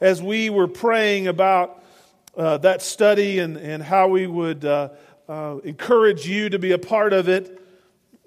as 0.00 0.22
we 0.22 0.50
were 0.50 0.68
praying 0.68 1.26
about 1.26 1.82
uh, 2.36 2.58
that 2.58 2.82
study 2.82 3.38
and, 3.38 3.56
and 3.56 3.82
how 3.82 4.08
we 4.08 4.26
would 4.26 4.64
uh, 4.64 4.90
uh, 5.28 5.56
encourage 5.64 6.26
you 6.26 6.48
to 6.50 6.58
be 6.58 6.72
a 6.72 6.78
part 6.78 7.12
of 7.12 7.28
it, 7.28 7.60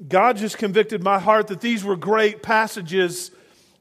God 0.08 0.38
just 0.38 0.58
convicted 0.58 1.04
my 1.04 1.20
heart 1.20 1.48
that 1.48 1.62
these 1.62 1.84
were 1.84 1.96
great 1.96 2.42
passages 2.42 3.32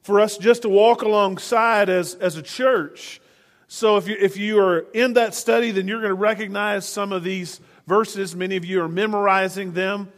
for 0.03 0.21
us 0.21 0.37
just 0.37 0.63
to 0.63 0.69
walk 0.69 1.03
alongside 1.03 1.89
as, 1.89 2.15
as 2.15 2.37
a 2.37 2.43
church. 2.43 3.21
So 3.69 3.97
if 3.99 4.09
you, 4.09 4.17
if 4.19 4.37
you 4.37 4.59
are 4.61 4.87
in 4.95 5.13
that 5.15 5.35
study, 5.35 5.71
then 5.71 5.87
you're 5.87 6.01
going 6.01 6.09
to 6.09 6.15
recognize 6.15 6.89
some 6.89 7.13
of 7.13 7.23
these 7.23 7.61
verses. 7.87 8.35
Many 8.35 8.57
of 8.57 8.65
you 8.65 8.83
are 8.83 8.89
memorizing 8.89 9.73
them. 9.73 10.09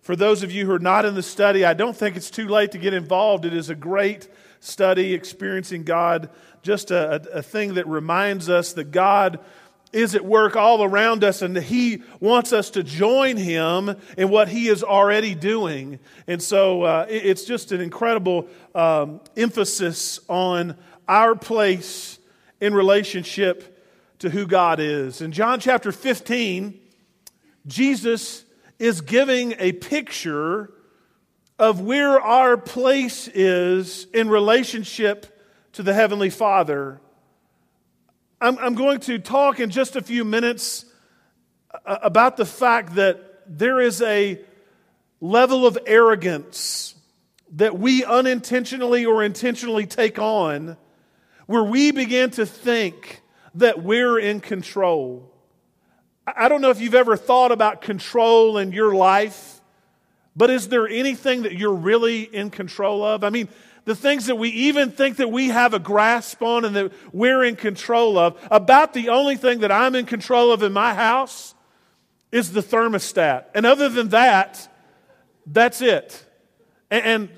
For 0.00 0.16
those 0.16 0.42
of 0.42 0.50
you 0.50 0.66
who 0.66 0.72
are 0.72 0.78
not 0.78 1.04
in 1.04 1.14
the 1.14 1.22
study, 1.22 1.64
I 1.64 1.74
don't 1.74 1.96
think 1.96 2.16
it's 2.16 2.30
too 2.30 2.48
late 2.48 2.72
to 2.72 2.78
get 2.78 2.92
involved. 2.92 3.44
It 3.44 3.54
is 3.54 3.70
a 3.70 3.74
great 3.74 4.28
study, 4.60 5.14
experiencing 5.14 5.84
God, 5.84 6.30
just 6.64 6.90
a, 6.90 7.22
a, 7.32 7.42
thing 7.42 7.74
that 7.74 7.86
reminds 7.86 8.48
us 8.48 8.72
that 8.72 8.90
God 8.90 9.38
is 9.92 10.14
at 10.14 10.24
work 10.24 10.56
all 10.56 10.82
around 10.82 11.22
us 11.22 11.42
and 11.42 11.56
he 11.56 12.02
wants 12.18 12.54
us 12.54 12.70
to 12.70 12.82
join 12.82 13.36
him 13.36 13.94
in 14.16 14.30
what 14.30 14.48
he 14.48 14.68
is 14.68 14.82
already 14.82 15.34
doing. 15.34 16.00
And 16.26 16.42
so 16.42 16.82
uh, 16.82 17.06
it's 17.08 17.44
just 17.44 17.70
an 17.70 17.82
incredible 17.82 18.48
um, 18.74 19.20
emphasis 19.36 20.18
on 20.26 20.76
our 21.06 21.36
place 21.36 22.18
in 22.60 22.74
relationship 22.74 23.86
to 24.20 24.30
who 24.30 24.46
God 24.46 24.80
is. 24.80 25.20
In 25.20 25.32
John 25.32 25.60
chapter 25.60 25.92
15, 25.92 26.80
Jesus 27.66 28.42
is 28.78 29.02
giving 29.02 29.54
a 29.58 29.72
picture 29.72 30.72
of 31.58 31.82
where 31.82 32.18
our 32.18 32.56
place 32.56 33.28
is 33.28 34.06
in 34.14 34.28
relationship 34.30 35.33
to 35.74 35.82
the 35.82 35.92
Heavenly 35.92 36.30
Father. 36.30 37.00
I'm, 38.40 38.56
I'm 38.58 38.74
going 38.76 39.00
to 39.00 39.18
talk 39.18 39.58
in 39.58 39.70
just 39.70 39.96
a 39.96 40.00
few 40.00 40.24
minutes 40.24 40.84
uh, 41.84 41.98
about 42.00 42.36
the 42.36 42.44
fact 42.44 42.94
that 42.94 43.42
there 43.48 43.80
is 43.80 44.00
a 44.00 44.38
level 45.20 45.66
of 45.66 45.76
arrogance 45.84 46.94
that 47.56 47.76
we 47.76 48.04
unintentionally 48.04 49.04
or 49.04 49.24
intentionally 49.24 49.84
take 49.84 50.20
on 50.20 50.76
where 51.46 51.64
we 51.64 51.90
begin 51.90 52.30
to 52.30 52.46
think 52.46 53.20
that 53.56 53.82
we're 53.82 54.20
in 54.20 54.38
control. 54.38 55.28
I 56.24 56.48
don't 56.48 56.60
know 56.60 56.70
if 56.70 56.80
you've 56.80 56.94
ever 56.94 57.16
thought 57.16 57.50
about 57.50 57.80
control 57.80 58.58
in 58.58 58.70
your 58.70 58.94
life, 58.94 59.60
but 60.36 60.50
is 60.50 60.68
there 60.68 60.86
anything 60.86 61.42
that 61.42 61.54
you're 61.54 61.74
really 61.74 62.22
in 62.22 62.50
control 62.50 63.02
of? 63.02 63.24
I 63.24 63.30
mean, 63.30 63.48
the 63.84 63.94
things 63.94 64.26
that 64.26 64.36
we 64.36 64.48
even 64.48 64.90
think 64.90 65.16
that 65.16 65.30
we 65.30 65.48
have 65.48 65.74
a 65.74 65.78
grasp 65.78 66.42
on 66.42 66.64
and 66.64 66.74
that 66.74 66.92
we're 67.12 67.44
in 67.44 67.56
control 67.56 68.18
of, 68.18 68.38
about 68.50 68.94
the 68.94 69.10
only 69.10 69.36
thing 69.36 69.60
that 69.60 69.70
I'm 69.70 69.94
in 69.94 70.06
control 70.06 70.52
of 70.52 70.62
in 70.62 70.72
my 70.72 70.94
house 70.94 71.54
is 72.32 72.52
the 72.52 72.62
thermostat. 72.62 73.46
And 73.54 73.66
other 73.66 73.88
than 73.88 74.08
that, 74.08 74.68
that's 75.46 75.82
it. 75.82 76.24
And, 76.90 77.04
and 77.04 77.28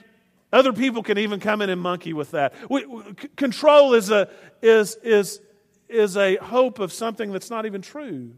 other 0.53 0.73
people 0.73 1.03
can 1.03 1.19
even 1.19 1.41
come 1.41 1.63
in 1.63 1.71
and 1.71 1.81
monkey 1.81 2.13
with 2.13 2.31
that. 2.31 2.55
We, 2.71 2.87
we, 2.87 3.03
control 3.37 3.95
is 3.95 4.11
a, 4.11 4.29
is, 4.63 4.97
is, 5.03 5.41
is 5.89 6.17
a 6.17 6.37
hope 6.37 6.79
of 6.79 6.93
something 6.93 7.33
that's 7.33 7.51
not 7.51 7.67
even 7.67 7.83
true. 7.83 8.33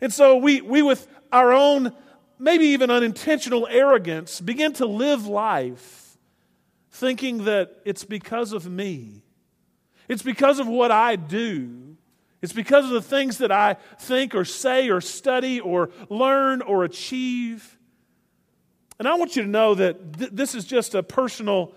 And 0.00 0.12
so 0.12 0.36
we, 0.36 0.60
we, 0.60 0.82
with 0.82 1.08
our 1.32 1.52
own, 1.52 1.92
maybe 2.38 2.66
even 2.66 2.90
unintentional 2.90 3.66
arrogance, 3.66 4.40
begin 4.40 4.74
to 4.74 4.86
live 4.86 5.26
life 5.26 6.07
thinking 6.98 7.44
that 7.44 7.76
it's 7.84 8.04
because 8.04 8.52
of 8.52 8.68
me. 8.70 9.22
It's 10.08 10.22
because 10.22 10.58
of 10.58 10.66
what 10.66 10.90
I 10.90 11.16
do. 11.16 11.96
It's 12.40 12.52
because 12.52 12.84
of 12.84 12.90
the 12.90 13.02
things 13.02 13.38
that 13.38 13.52
I 13.52 13.76
think 13.98 14.34
or 14.34 14.44
say 14.44 14.90
or 14.90 15.00
study 15.00 15.60
or 15.60 15.90
learn 16.08 16.62
or 16.62 16.84
achieve. 16.84 17.78
And 18.98 19.06
I 19.06 19.14
want 19.14 19.36
you 19.36 19.42
to 19.42 19.48
know 19.48 19.74
that 19.74 20.18
th- 20.18 20.30
this 20.32 20.54
is 20.54 20.64
just 20.64 20.94
a 20.94 21.02
personal 21.02 21.72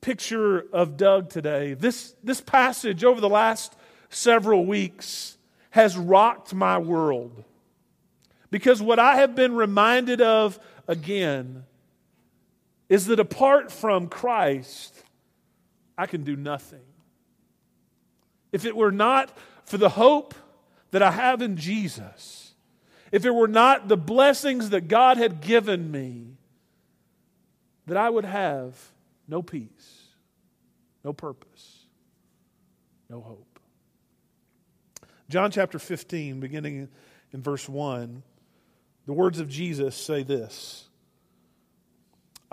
picture 0.00 0.66
of 0.72 0.96
Doug 0.96 1.30
today. 1.30 1.74
This, 1.74 2.14
this 2.22 2.40
passage 2.40 3.04
over 3.04 3.20
the 3.20 3.28
last 3.28 3.74
several 4.10 4.64
weeks 4.64 5.36
has 5.70 5.96
rocked 5.96 6.54
my 6.54 6.78
world. 6.78 7.44
Because 8.50 8.80
what 8.80 8.98
I 8.98 9.16
have 9.16 9.34
been 9.34 9.54
reminded 9.54 10.20
of 10.20 10.58
again 10.86 11.64
is 12.88 13.06
that 13.06 13.20
apart 13.20 13.72
from 13.72 14.08
Christ, 14.08 15.02
I 15.96 16.06
can 16.06 16.22
do 16.22 16.36
nothing. 16.36 16.84
If 18.52 18.64
it 18.64 18.76
were 18.76 18.92
not 18.92 19.36
for 19.64 19.78
the 19.78 19.88
hope 19.88 20.34
that 20.90 21.02
I 21.02 21.10
have 21.10 21.42
in 21.42 21.56
Jesus, 21.56 22.54
if 23.10 23.24
it 23.24 23.34
were 23.34 23.48
not 23.48 23.88
the 23.88 23.96
blessings 23.96 24.70
that 24.70 24.88
God 24.88 25.16
had 25.16 25.40
given 25.40 25.90
me, 25.90 26.36
that 27.86 27.96
I 27.96 28.08
would 28.10 28.24
have 28.24 28.76
no 29.28 29.42
peace, 29.42 30.08
no 31.04 31.12
purpose, 31.12 31.86
no 33.08 33.20
hope. 33.20 33.60
John 35.28 35.50
chapter 35.50 35.78
15, 35.78 36.40
beginning 36.40 36.88
in 37.32 37.42
verse 37.42 37.68
1, 37.68 38.22
the 39.06 39.12
words 39.12 39.40
of 39.40 39.48
Jesus 39.48 39.96
say 39.96 40.22
this 40.22 40.88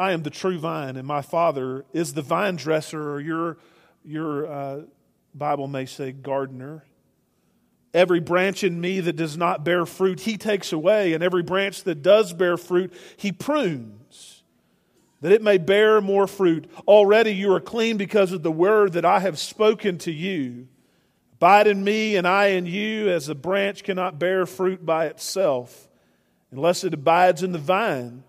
I 0.01 0.13
am 0.13 0.23
the 0.23 0.31
true 0.31 0.57
vine, 0.57 0.97
and 0.97 1.07
my 1.07 1.21
Father 1.21 1.85
is 1.93 2.15
the 2.15 2.23
vine 2.23 2.55
dresser, 2.55 3.11
or 3.11 3.19
your, 3.19 3.57
your 4.03 4.51
uh, 4.51 4.81
Bible 5.35 5.67
may 5.67 5.85
say 5.85 6.11
gardener. 6.11 6.83
Every 7.93 8.19
branch 8.19 8.63
in 8.63 8.81
me 8.81 8.99
that 9.01 9.15
does 9.15 9.37
not 9.37 9.63
bear 9.63 9.85
fruit, 9.85 10.21
he 10.21 10.37
takes 10.37 10.73
away, 10.73 11.13
and 11.13 11.23
every 11.23 11.43
branch 11.43 11.83
that 11.83 12.01
does 12.01 12.33
bear 12.33 12.57
fruit, 12.57 12.91
he 13.15 13.31
prunes, 13.31 14.41
that 15.21 15.31
it 15.31 15.43
may 15.43 15.59
bear 15.59 16.01
more 16.01 16.25
fruit. 16.25 16.67
Already 16.87 17.35
you 17.35 17.53
are 17.53 17.61
clean 17.61 17.97
because 17.97 18.31
of 18.31 18.41
the 18.41 18.51
word 18.51 18.93
that 18.93 19.05
I 19.05 19.19
have 19.19 19.37
spoken 19.37 19.99
to 19.99 20.11
you. 20.11 20.67
Abide 21.33 21.67
in 21.67 21.83
me, 21.83 22.15
and 22.15 22.27
I 22.27 22.47
in 22.47 22.65
you, 22.65 23.07
as 23.07 23.29
a 23.29 23.35
branch 23.35 23.83
cannot 23.83 24.17
bear 24.17 24.47
fruit 24.47 24.83
by 24.83 25.05
itself 25.05 25.89
unless 26.49 26.83
it 26.83 26.95
abides 26.95 27.43
in 27.43 27.51
the 27.51 27.59
vine. 27.59 28.23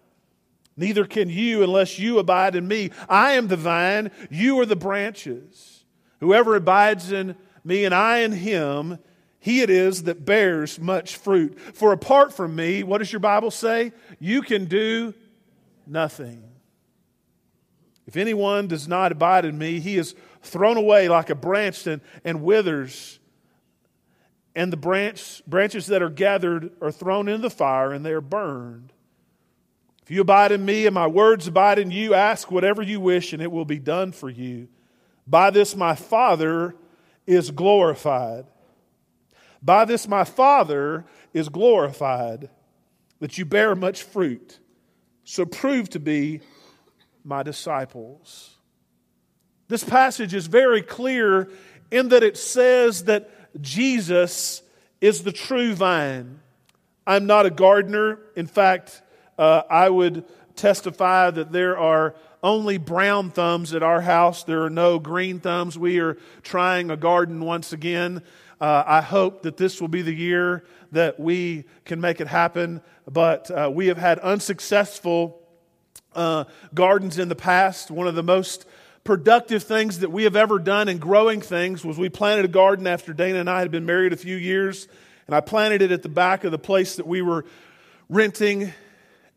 Neither 0.76 1.04
can 1.04 1.28
you 1.28 1.62
unless 1.62 1.98
you 1.98 2.18
abide 2.18 2.56
in 2.56 2.66
me. 2.66 2.90
I 3.08 3.32
am 3.32 3.48
the 3.48 3.56
vine, 3.56 4.10
you 4.30 4.58
are 4.60 4.66
the 4.66 4.76
branches. 4.76 5.84
Whoever 6.20 6.56
abides 6.56 7.12
in 7.12 7.36
me 7.64 7.84
and 7.84 7.94
I 7.94 8.18
in 8.18 8.32
him, 8.32 8.98
he 9.38 9.60
it 9.60 9.70
is 9.70 10.04
that 10.04 10.24
bears 10.24 10.78
much 10.78 11.16
fruit. 11.16 11.58
For 11.58 11.92
apart 11.92 12.32
from 12.32 12.54
me, 12.54 12.82
what 12.82 12.98
does 12.98 13.12
your 13.12 13.20
Bible 13.20 13.50
say? 13.50 13.92
You 14.18 14.40
can 14.42 14.66
do 14.66 15.14
nothing. 15.86 16.44
If 18.06 18.16
anyone 18.16 18.68
does 18.68 18.88
not 18.88 19.12
abide 19.12 19.44
in 19.44 19.58
me, 19.58 19.80
he 19.80 19.96
is 19.96 20.14
thrown 20.42 20.76
away 20.76 21.08
like 21.08 21.30
a 21.30 21.34
branch 21.34 21.86
and, 21.86 22.00
and 22.24 22.42
withers. 22.42 23.18
And 24.54 24.72
the 24.72 24.76
branch, 24.76 25.42
branches 25.46 25.86
that 25.86 26.02
are 26.02 26.10
gathered 26.10 26.70
are 26.80 26.92
thrown 26.92 27.28
into 27.28 27.42
the 27.42 27.50
fire 27.50 27.92
and 27.92 28.04
they 28.04 28.12
are 28.12 28.20
burned. 28.20 28.91
If 30.02 30.10
you 30.10 30.20
abide 30.20 30.52
in 30.52 30.64
me 30.64 30.86
and 30.86 30.94
my 30.94 31.06
words 31.06 31.46
abide 31.46 31.78
in 31.78 31.90
you, 31.90 32.14
ask 32.14 32.50
whatever 32.50 32.82
you 32.82 33.00
wish 33.00 33.32
and 33.32 33.40
it 33.40 33.52
will 33.52 33.64
be 33.64 33.78
done 33.78 34.12
for 34.12 34.28
you. 34.28 34.68
By 35.26 35.50
this 35.50 35.76
my 35.76 35.94
Father 35.94 36.74
is 37.26 37.50
glorified. 37.50 38.46
By 39.62 39.84
this 39.84 40.08
my 40.08 40.24
Father 40.24 41.04
is 41.32 41.48
glorified, 41.48 42.50
that 43.20 43.38
you 43.38 43.44
bear 43.44 43.76
much 43.76 44.02
fruit. 44.02 44.58
So 45.24 45.46
prove 45.46 45.88
to 45.90 46.00
be 46.00 46.40
my 47.24 47.44
disciples. 47.44 48.56
This 49.69 49.84
passage 49.84 50.34
is 50.34 50.48
very 50.48 50.82
clear 50.82 51.48
in 51.92 52.08
that 52.08 52.24
it 52.24 52.36
says 52.36 53.04
that 53.04 53.31
Jesus 53.62 54.62
is 55.00 55.22
the 55.22 55.32
true 55.32 55.75
vine. 55.75 56.40
I'm 57.06 57.26
not 57.26 57.46
a 57.46 57.50
gardener. 57.50 58.19
In 58.34 58.46
fact, 58.46 59.02
uh, 59.42 59.64
I 59.68 59.90
would 59.90 60.24
testify 60.54 61.28
that 61.32 61.50
there 61.50 61.76
are 61.76 62.14
only 62.44 62.78
brown 62.78 63.30
thumbs 63.30 63.74
at 63.74 63.82
our 63.82 64.00
house. 64.00 64.44
There 64.44 64.62
are 64.62 64.70
no 64.70 65.00
green 65.00 65.40
thumbs. 65.40 65.76
We 65.76 65.98
are 65.98 66.16
trying 66.44 66.92
a 66.92 66.96
garden 66.96 67.40
once 67.40 67.72
again. 67.72 68.22
Uh, 68.60 68.84
I 68.86 69.00
hope 69.00 69.42
that 69.42 69.56
this 69.56 69.80
will 69.80 69.88
be 69.88 70.02
the 70.02 70.14
year 70.14 70.64
that 70.92 71.18
we 71.18 71.64
can 71.84 72.00
make 72.00 72.20
it 72.20 72.28
happen. 72.28 72.82
But 73.10 73.50
uh, 73.50 73.68
we 73.74 73.88
have 73.88 73.98
had 73.98 74.20
unsuccessful 74.20 75.42
uh, 76.14 76.44
gardens 76.72 77.18
in 77.18 77.28
the 77.28 77.34
past. 77.34 77.90
One 77.90 78.06
of 78.06 78.14
the 78.14 78.22
most 78.22 78.64
productive 79.02 79.64
things 79.64 79.98
that 79.98 80.12
we 80.12 80.22
have 80.22 80.36
ever 80.36 80.60
done 80.60 80.88
in 80.88 80.98
growing 80.98 81.40
things 81.40 81.84
was 81.84 81.98
we 81.98 82.08
planted 82.08 82.44
a 82.44 82.48
garden 82.48 82.86
after 82.86 83.12
Dana 83.12 83.40
and 83.40 83.50
I 83.50 83.58
had 83.58 83.72
been 83.72 83.86
married 83.86 84.12
a 84.12 84.16
few 84.16 84.36
years. 84.36 84.86
And 85.26 85.34
I 85.34 85.40
planted 85.40 85.82
it 85.82 85.90
at 85.90 86.04
the 86.04 86.08
back 86.08 86.44
of 86.44 86.52
the 86.52 86.60
place 86.60 86.94
that 86.94 87.08
we 87.08 87.22
were 87.22 87.44
renting. 88.08 88.72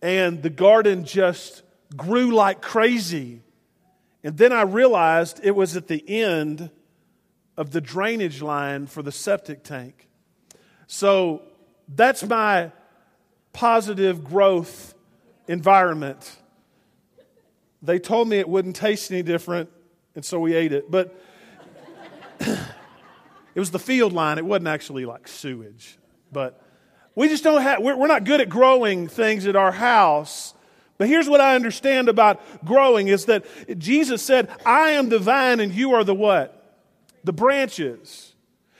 And 0.05 0.43
the 0.43 0.51
garden 0.51 1.03
just 1.03 1.63
grew 1.97 2.29
like 2.29 2.61
crazy. 2.61 3.41
And 4.23 4.37
then 4.37 4.53
I 4.53 4.61
realized 4.61 5.39
it 5.41 5.55
was 5.55 5.75
at 5.75 5.87
the 5.87 6.07
end 6.07 6.69
of 7.57 7.71
the 7.71 7.81
drainage 7.81 8.39
line 8.39 8.85
for 8.85 9.01
the 9.01 9.11
septic 9.11 9.63
tank. 9.63 10.07
So 10.85 11.41
that's 11.87 12.23
my 12.23 12.71
positive 13.51 14.23
growth 14.23 14.93
environment. 15.47 16.37
They 17.81 17.97
told 17.97 18.27
me 18.27 18.37
it 18.37 18.47
wouldn't 18.47 18.75
taste 18.75 19.11
any 19.11 19.23
different, 19.23 19.71
and 20.13 20.23
so 20.23 20.39
we 20.39 20.53
ate 20.53 20.71
it. 20.71 20.91
But 20.91 21.19
it 22.39 22.59
was 23.55 23.71
the 23.71 23.79
field 23.79 24.13
line. 24.13 24.37
It 24.37 24.45
wasn't 24.45 24.67
actually 24.67 25.05
like 25.05 25.27
sewage. 25.27 25.97
But 26.31 26.61
we 27.15 27.29
just 27.29 27.43
don't 27.43 27.61
have, 27.61 27.81
we're, 27.81 27.95
we're 27.95 28.07
not 28.07 28.25
good 28.25 28.41
at 28.41 28.49
growing 28.49 29.07
things 29.07 29.47
at 29.47 29.55
our 29.55 29.71
house. 29.71 30.53
But 30.97 31.07
here's 31.07 31.27
what 31.27 31.41
I 31.41 31.55
understand 31.55 32.09
about 32.09 32.41
growing 32.65 33.07
is 33.07 33.25
that 33.25 33.45
Jesus 33.79 34.21
said, 34.21 34.49
I 34.65 34.91
am 34.91 35.09
the 35.09 35.19
vine 35.19 35.59
and 35.59 35.73
you 35.73 35.93
are 35.93 36.03
the 36.03 36.15
what? 36.15 36.79
The 37.23 37.33
branches. 37.33 38.33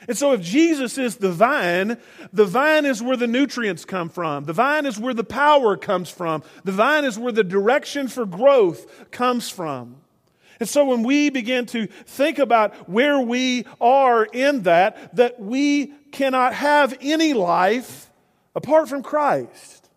And 0.08 0.16
so, 0.16 0.34
if 0.34 0.42
Jesus 0.42 1.00
is 1.00 1.16
the 1.16 1.32
vine, 1.32 1.98
the 2.32 2.46
vine 2.46 2.86
is 2.86 3.02
where 3.02 3.18
the 3.18 3.26
nutrients 3.26 3.86
come 3.86 4.10
from. 4.10 4.46
The 4.46 4.54
vine 4.54 4.86
is 4.86 5.00
where 5.00 5.16
the 5.16 5.24
power 5.24 5.76
comes 5.78 6.12
from. 6.12 6.44
The 6.64 6.72
vine 6.72 7.06
is 7.06 7.18
where 7.18 7.32
the 7.32 7.44
direction 7.44 8.08
for 8.08 8.26
growth 8.26 9.10
comes 9.10 9.50
from. 9.50 9.96
And 10.60 10.70
so, 10.70 10.86
when 10.86 11.02
we 11.02 11.32
begin 11.32 11.66
to 11.68 11.88
think 11.88 12.38
about 12.38 12.88
where 12.88 13.20
we 13.20 13.66
are 13.82 14.26
in 14.26 14.64
that, 14.64 15.16
that 15.16 15.40
we 15.40 15.88
cannot 16.12 16.54
have 16.54 16.96
any 17.02 17.34
life 17.34 18.12
apart 18.56 18.90
from 18.90 19.04
Christ. 19.04 19.90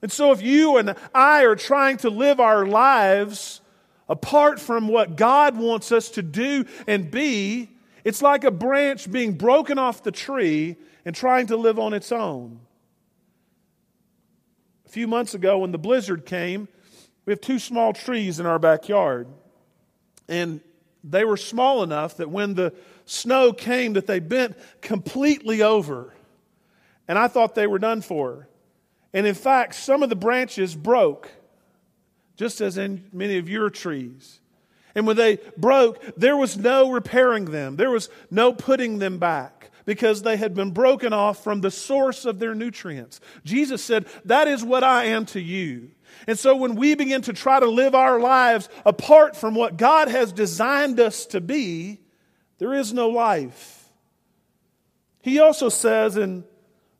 And 0.00 0.10
so, 0.10 0.32
if 0.32 0.42
you 0.42 0.76
and 0.76 0.94
I 1.14 1.44
are 1.44 1.56
trying 1.56 1.96
to 1.98 2.10
live 2.10 2.40
our 2.40 2.66
lives 2.66 3.60
apart 4.08 4.60
from 4.60 4.88
what 4.88 5.16
God 5.16 5.56
wants 5.56 5.92
us 5.92 6.10
to 6.10 6.22
do 6.22 6.64
and 6.86 7.10
be, 7.10 7.68
it's 8.04 8.22
like 8.22 8.44
a 8.44 8.50
branch 8.50 9.10
being 9.10 9.32
broken 9.32 9.78
off 9.78 10.02
the 10.02 10.12
tree 10.12 10.76
and 11.04 11.14
trying 11.14 11.48
to 11.48 11.56
live 11.56 11.78
on 11.78 11.92
its 11.92 12.12
own. 12.12 12.60
A 14.86 14.88
few 14.88 15.06
months 15.06 15.34
ago, 15.34 15.58
when 15.58 15.72
the 15.72 15.78
blizzard 15.78 16.24
came, 16.24 16.68
we 17.26 17.32
have 17.32 17.40
two 17.40 17.58
small 17.58 17.92
trees 17.92 18.40
in 18.40 18.46
our 18.46 18.58
backyard. 18.58 19.28
And 20.28 20.60
they 21.04 21.24
were 21.24 21.36
small 21.36 21.82
enough 21.82 22.16
that 22.16 22.30
when 22.30 22.54
the 22.54 22.72
snow 23.04 23.52
came 23.52 23.94
that 23.94 24.06
they 24.06 24.20
bent 24.20 24.56
completely 24.80 25.62
over. 25.62 26.14
And 27.08 27.18
I 27.18 27.26
thought 27.26 27.54
they 27.54 27.66
were 27.66 27.78
done 27.78 28.02
for. 28.02 28.48
And 29.12 29.26
in 29.26 29.34
fact, 29.34 29.74
some 29.74 30.02
of 30.02 30.10
the 30.10 30.16
branches 30.16 30.74
broke, 30.74 31.30
just 32.36 32.60
as 32.60 32.76
in 32.76 33.08
many 33.12 33.38
of 33.38 33.48
your 33.48 33.70
trees. 33.70 34.40
And 34.94 35.06
when 35.06 35.16
they 35.16 35.38
broke, 35.56 36.02
there 36.16 36.36
was 36.36 36.56
no 36.56 36.90
repairing 36.90 37.46
them, 37.46 37.76
there 37.76 37.90
was 37.90 38.10
no 38.30 38.52
putting 38.52 38.98
them 38.98 39.18
back 39.18 39.70
because 39.86 40.20
they 40.20 40.36
had 40.36 40.54
been 40.54 40.72
broken 40.72 41.14
off 41.14 41.42
from 41.42 41.62
the 41.62 41.70
source 41.70 42.26
of 42.26 42.38
their 42.38 42.54
nutrients. 42.54 43.20
Jesus 43.42 43.82
said, 43.82 44.06
That 44.26 44.46
is 44.46 44.62
what 44.62 44.84
I 44.84 45.06
am 45.06 45.24
to 45.26 45.40
you. 45.40 45.92
And 46.26 46.38
so 46.38 46.56
when 46.56 46.74
we 46.74 46.94
begin 46.94 47.22
to 47.22 47.32
try 47.32 47.58
to 47.58 47.66
live 47.66 47.94
our 47.94 48.20
lives 48.20 48.68
apart 48.84 49.34
from 49.34 49.54
what 49.54 49.78
God 49.78 50.08
has 50.08 50.32
designed 50.32 51.00
us 51.00 51.24
to 51.26 51.40
be, 51.40 52.00
there 52.58 52.74
is 52.74 52.92
no 52.92 53.08
life. 53.08 53.88
He 55.22 55.38
also 55.38 55.68
says 55.68 56.16
in 56.16 56.44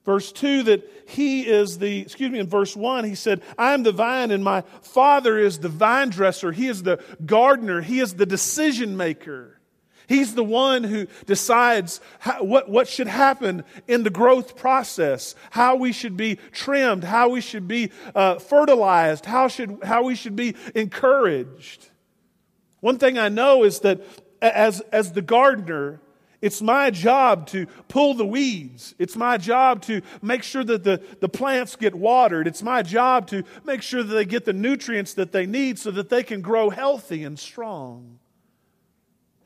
verse 0.09 0.33
2 0.33 0.63
that 0.63 0.91
he 1.07 1.47
is 1.47 1.77
the, 1.77 2.01
excuse 2.01 2.31
me, 2.31 2.39
in 2.39 2.49
verse 2.49 2.75
1, 2.75 3.05
he 3.05 3.15
said, 3.15 3.43
I 3.59 3.75
am 3.75 3.83
the 3.83 3.93
vine 3.93 4.31
and 4.31 4.43
my 4.43 4.63
father 4.81 5.37
is 5.37 5.59
the 5.59 5.69
vine 5.69 6.09
dresser. 6.09 6.51
He 6.51 6.67
is 6.67 6.83
the 6.83 6.99
gardener. 7.27 7.83
He 7.83 8.01
is 8.01 8.15
the 8.15 8.25
decision 8.25 8.97
maker. 8.97 9.61
He's 10.07 10.35
the 10.35 10.43
one 10.43 10.83
who 10.83 11.09
decides 11.27 12.01
how, 12.21 12.43
what, 12.43 12.71
what 12.71 12.89
should 12.89 13.07
happen 13.07 13.65
in 13.87 14.03
the 14.03 14.09
growth 14.09 14.57
process, 14.57 15.35
how 15.51 15.77
we 15.77 15.93
should 15.93 16.17
be 16.17 16.37
trimmed, 16.53 17.05
how 17.05 17.29
we 17.29 17.43
should 17.43 17.69
be 17.69 17.93
uh, 18.15 18.39
fertilized, 18.39 19.27
how, 19.27 19.49
should, 19.49 19.81
how 19.83 20.05
we 20.05 20.15
should 20.15 20.37
be 20.37 20.57
encouraged. 20.75 21.91
One 22.81 22.97
thing 22.97 23.19
I 23.19 23.29
know 23.29 23.63
is 23.63 23.81
that 23.81 24.01
as, 24.41 24.81
as 24.91 25.13
the 25.13 25.21
gardener, 25.21 26.01
it's 26.41 26.63
my 26.63 26.91
job 26.91 27.49
to 27.49 27.67
pull 27.89 28.15
the 28.15 28.25
weeds. 28.25 28.95
It's 28.99 29.17
my 29.17 29.39
job 29.39 29.83
to 29.83 30.03
make 30.23 30.45
sure 30.45 30.63
that 30.63 30.85
the, 30.85 31.03
the 31.21 31.29
plants 31.29 31.75
get 31.75 31.95
watered. 31.95 32.47
It's 32.47 32.63
my 32.63 32.83
job 32.83 33.27
to 33.29 33.43
make 33.65 33.83
sure 33.83 34.05
that 34.05 34.15
they 34.15 34.25
get 34.25 34.45
the 34.45 34.53
nutrients 34.53 35.15
that 35.15 35.33
they 35.33 35.47
need 35.47 35.79
so 35.81 35.91
that 35.91 36.11
they 36.11 36.23
can 36.23 36.41
grow 36.41 36.71
healthy 36.71 37.25
and 37.25 37.37
strong. 37.39 38.21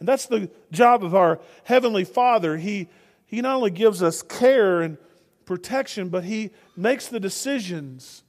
And 0.00 0.08
that's 0.08 0.26
the 0.26 0.50
job 0.70 1.02
of 1.02 1.14
our 1.14 1.40
Heavenly 1.64 2.04
Father. 2.04 2.58
He, 2.58 2.88
he 3.24 3.40
not 3.40 3.56
only 3.56 3.70
gives 3.70 4.02
us 4.02 4.20
care 4.20 4.82
and 4.82 4.98
protection, 5.46 6.10
but 6.10 6.24
He 6.24 6.50
makes 6.76 7.08
the 7.08 7.20
decisions 7.20 8.22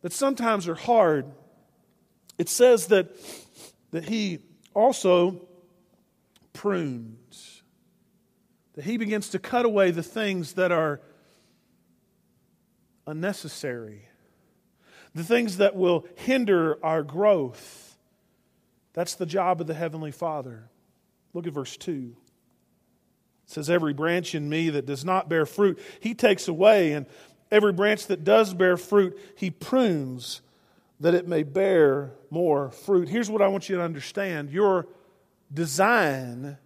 that 0.00 0.12
sometimes 0.12 0.68
are 0.68 0.74
hard. 0.74 1.26
It 2.38 2.48
says 2.48 2.86
that, 2.86 3.14
that 3.90 4.04
He 4.04 4.38
also 4.72 5.42
prunes 6.54 7.19
that 8.80 8.86
he 8.86 8.96
begins 8.96 9.28
to 9.28 9.38
cut 9.38 9.66
away 9.66 9.90
the 9.90 10.02
things 10.02 10.54
that 10.54 10.72
are 10.72 11.02
unnecessary, 13.06 14.08
the 15.14 15.22
things 15.22 15.58
that 15.58 15.76
will 15.76 16.06
hinder 16.16 16.82
our 16.82 17.02
growth. 17.02 17.98
That's 18.94 19.16
the 19.16 19.26
job 19.26 19.60
of 19.60 19.66
the 19.66 19.74
Heavenly 19.74 20.12
Father. 20.12 20.70
Look 21.34 21.46
at 21.46 21.52
verse 21.52 21.76
2. 21.76 22.16
It 23.44 23.50
says, 23.52 23.68
Every 23.68 23.92
branch 23.92 24.34
in 24.34 24.48
me 24.48 24.70
that 24.70 24.86
does 24.86 25.04
not 25.04 25.28
bear 25.28 25.44
fruit, 25.44 25.78
he 26.00 26.14
takes 26.14 26.48
away, 26.48 26.92
and 26.92 27.04
every 27.50 27.74
branch 27.74 28.06
that 28.06 28.24
does 28.24 28.54
bear 28.54 28.78
fruit, 28.78 29.18
he 29.36 29.50
prunes 29.50 30.40
that 31.00 31.14
it 31.14 31.28
may 31.28 31.42
bear 31.42 32.12
more 32.30 32.70
fruit. 32.70 33.10
Here's 33.10 33.28
what 33.28 33.42
I 33.42 33.48
want 33.48 33.68
you 33.68 33.76
to 33.76 33.82
understand 33.82 34.48
your 34.48 34.86
design, 35.52 36.56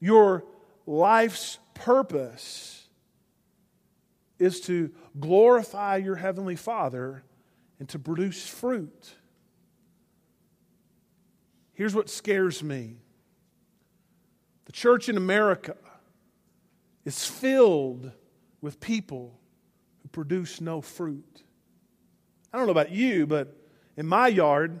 your 0.00 0.42
life's 0.86 1.58
purpose 1.74 2.88
is 4.38 4.60
to 4.62 4.90
glorify 5.18 5.96
your 5.96 6.16
Heavenly 6.16 6.56
Father 6.56 7.22
and 7.78 7.88
to 7.90 7.98
produce 7.98 8.46
fruit. 8.46 9.14
Here's 11.72 11.94
what 11.94 12.08
scares 12.08 12.62
me 12.62 12.96
the 14.64 14.72
church 14.72 15.08
in 15.08 15.16
America 15.16 15.76
is 17.04 17.24
filled 17.24 18.10
with 18.60 18.80
people 18.80 19.38
who 20.02 20.08
produce 20.08 20.60
no 20.60 20.80
fruit. 20.80 21.44
I 22.52 22.58
don't 22.58 22.66
know 22.66 22.72
about 22.72 22.90
you, 22.90 23.26
but 23.26 23.56
in 23.96 24.06
my 24.06 24.28
yard, 24.28 24.80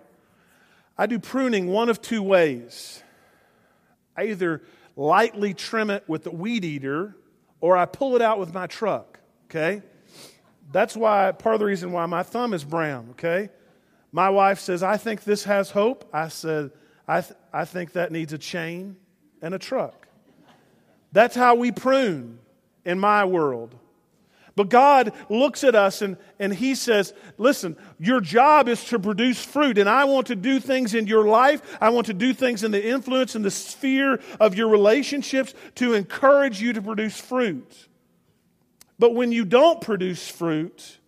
I 0.98 1.06
do 1.06 1.18
pruning 1.18 1.68
one 1.68 1.88
of 1.88 2.00
two 2.00 2.22
ways. 2.22 3.02
I 4.16 4.24
either 4.24 4.62
lightly 4.96 5.54
trim 5.54 5.90
it 5.90 6.02
with 6.08 6.24
the 6.24 6.30
weed 6.30 6.64
eater, 6.64 7.16
or 7.60 7.76
I 7.76 7.84
pull 7.84 8.16
it 8.16 8.22
out 8.22 8.38
with 8.38 8.52
my 8.52 8.66
truck, 8.66 9.20
okay? 9.44 9.82
That's 10.72 10.96
why, 10.96 11.30
part 11.32 11.54
of 11.54 11.60
the 11.60 11.66
reason 11.66 11.92
why 11.92 12.06
my 12.06 12.22
thumb 12.22 12.54
is 12.54 12.64
brown, 12.64 13.10
okay? 13.10 13.50
My 14.10 14.30
wife 14.30 14.58
says, 14.58 14.82
I 14.82 14.96
think 14.96 15.24
this 15.24 15.44
has 15.44 15.70
hope. 15.70 16.08
I 16.12 16.28
said, 16.28 16.70
I, 17.06 17.20
th- 17.20 17.38
I 17.52 17.64
think 17.64 17.92
that 17.92 18.10
needs 18.10 18.32
a 18.32 18.38
chain 18.38 18.96
and 19.42 19.54
a 19.54 19.58
truck. 19.58 20.08
That's 21.12 21.36
how 21.36 21.54
we 21.54 21.70
prune 21.70 22.38
in 22.84 22.98
my 22.98 23.24
world. 23.24 23.74
But 24.56 24.70
God 24.70 25.12
looks 25.28 25.62
at 25.64 25.74
us 25.74 26.00
and, 26.00 26.16
and 26.40 26.52
He 26.52 26.74
says, 26.74 27.12
Listen, 27.36 27.76
your 27.98 28.22
job 28.22 28.68
is 28.68 28.82
to 28.86 28.98
produce 28.98 29.44
fruit, 29.44 29.76
and 29.76 29.88
I 29.88 30.04
want 30.04 30.28
to 30.28 30.34
do 30.34 30.58
things 30.58 30.94
in 30.94 31.06
your 31.06 31.26
life. 31.26 31.76
I 31.80 31.90
want 31.90 32.06
to 32.06 32.14
do 32.14 32.32
things 32.32 32.64
in 32.64 32.70
the 32.70 32.84
influence 32.84 33.34
and 33.34 33.44
the 33.44 33.50
sphere 33.50 34.18
of 34.40 34.56
your 34.56 34.68
relationships 34.68 35.54
to 35.76 35.92
encourage 35.92 36.60
you 36.60 36.72
to 36.72 36.80
produce 36.82 37.20
fruit. 37.20 37.88
But 38.98 39.14
when 39.14 39.30
you 39.30 39.44
don't 39.44 39.82
produce 39.82 40.26
fruit, 40.26 40.98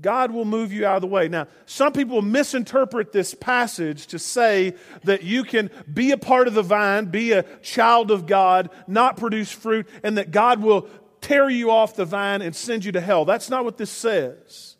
God 0.00 0.30
will 0.30 0.44
move 0.44 0.72
you 0.72 0.86
out 0.86 0.94
of 0.94 1.02
the 1.02 1.08
way. 1.08 1.26
Now, 1.26 1.48
some 1.66 1.92
people 1.92 2.22
misinterpret 2.22 3.10
this 3.10 3.34
passage 3.34 4.06
to 4.08 4.20
say 4.20 4.74
that 5.02 5.24
you 5.24 5.42
can 5.42 5.70
be 5.92 6.12
a 6.12 6.18
part 6.18 6.46
of 6.46 6.54
the 6.54 6.62
vine, 6.62 7.06
be 7.06 7.32
a 7.32 7.42
child 7.62 8.12
of 8.12 8.26
God, 8.26 8.70
not 8.86 9.16
produce 9.16 9.50
fruit, 9.50 9.88
and 10.04 10.16
that 10.18 10.30
God 10.30 10.62
will 10.62 10.88
tear 11.20 11.48
you 11.48 11.70
off 11.70 11.96
the 11.96 12.04
vine 12.04 12.42
and 12.42 12.54
send 12.54 12.84
you 12.84 12.92
to 12.92 13.00
hell. 13.00 13.24
That's 13.24 13.50
not 13.50 13.64
what 13.64 13.78
this 13.78 13.90
says. 13.90 14.76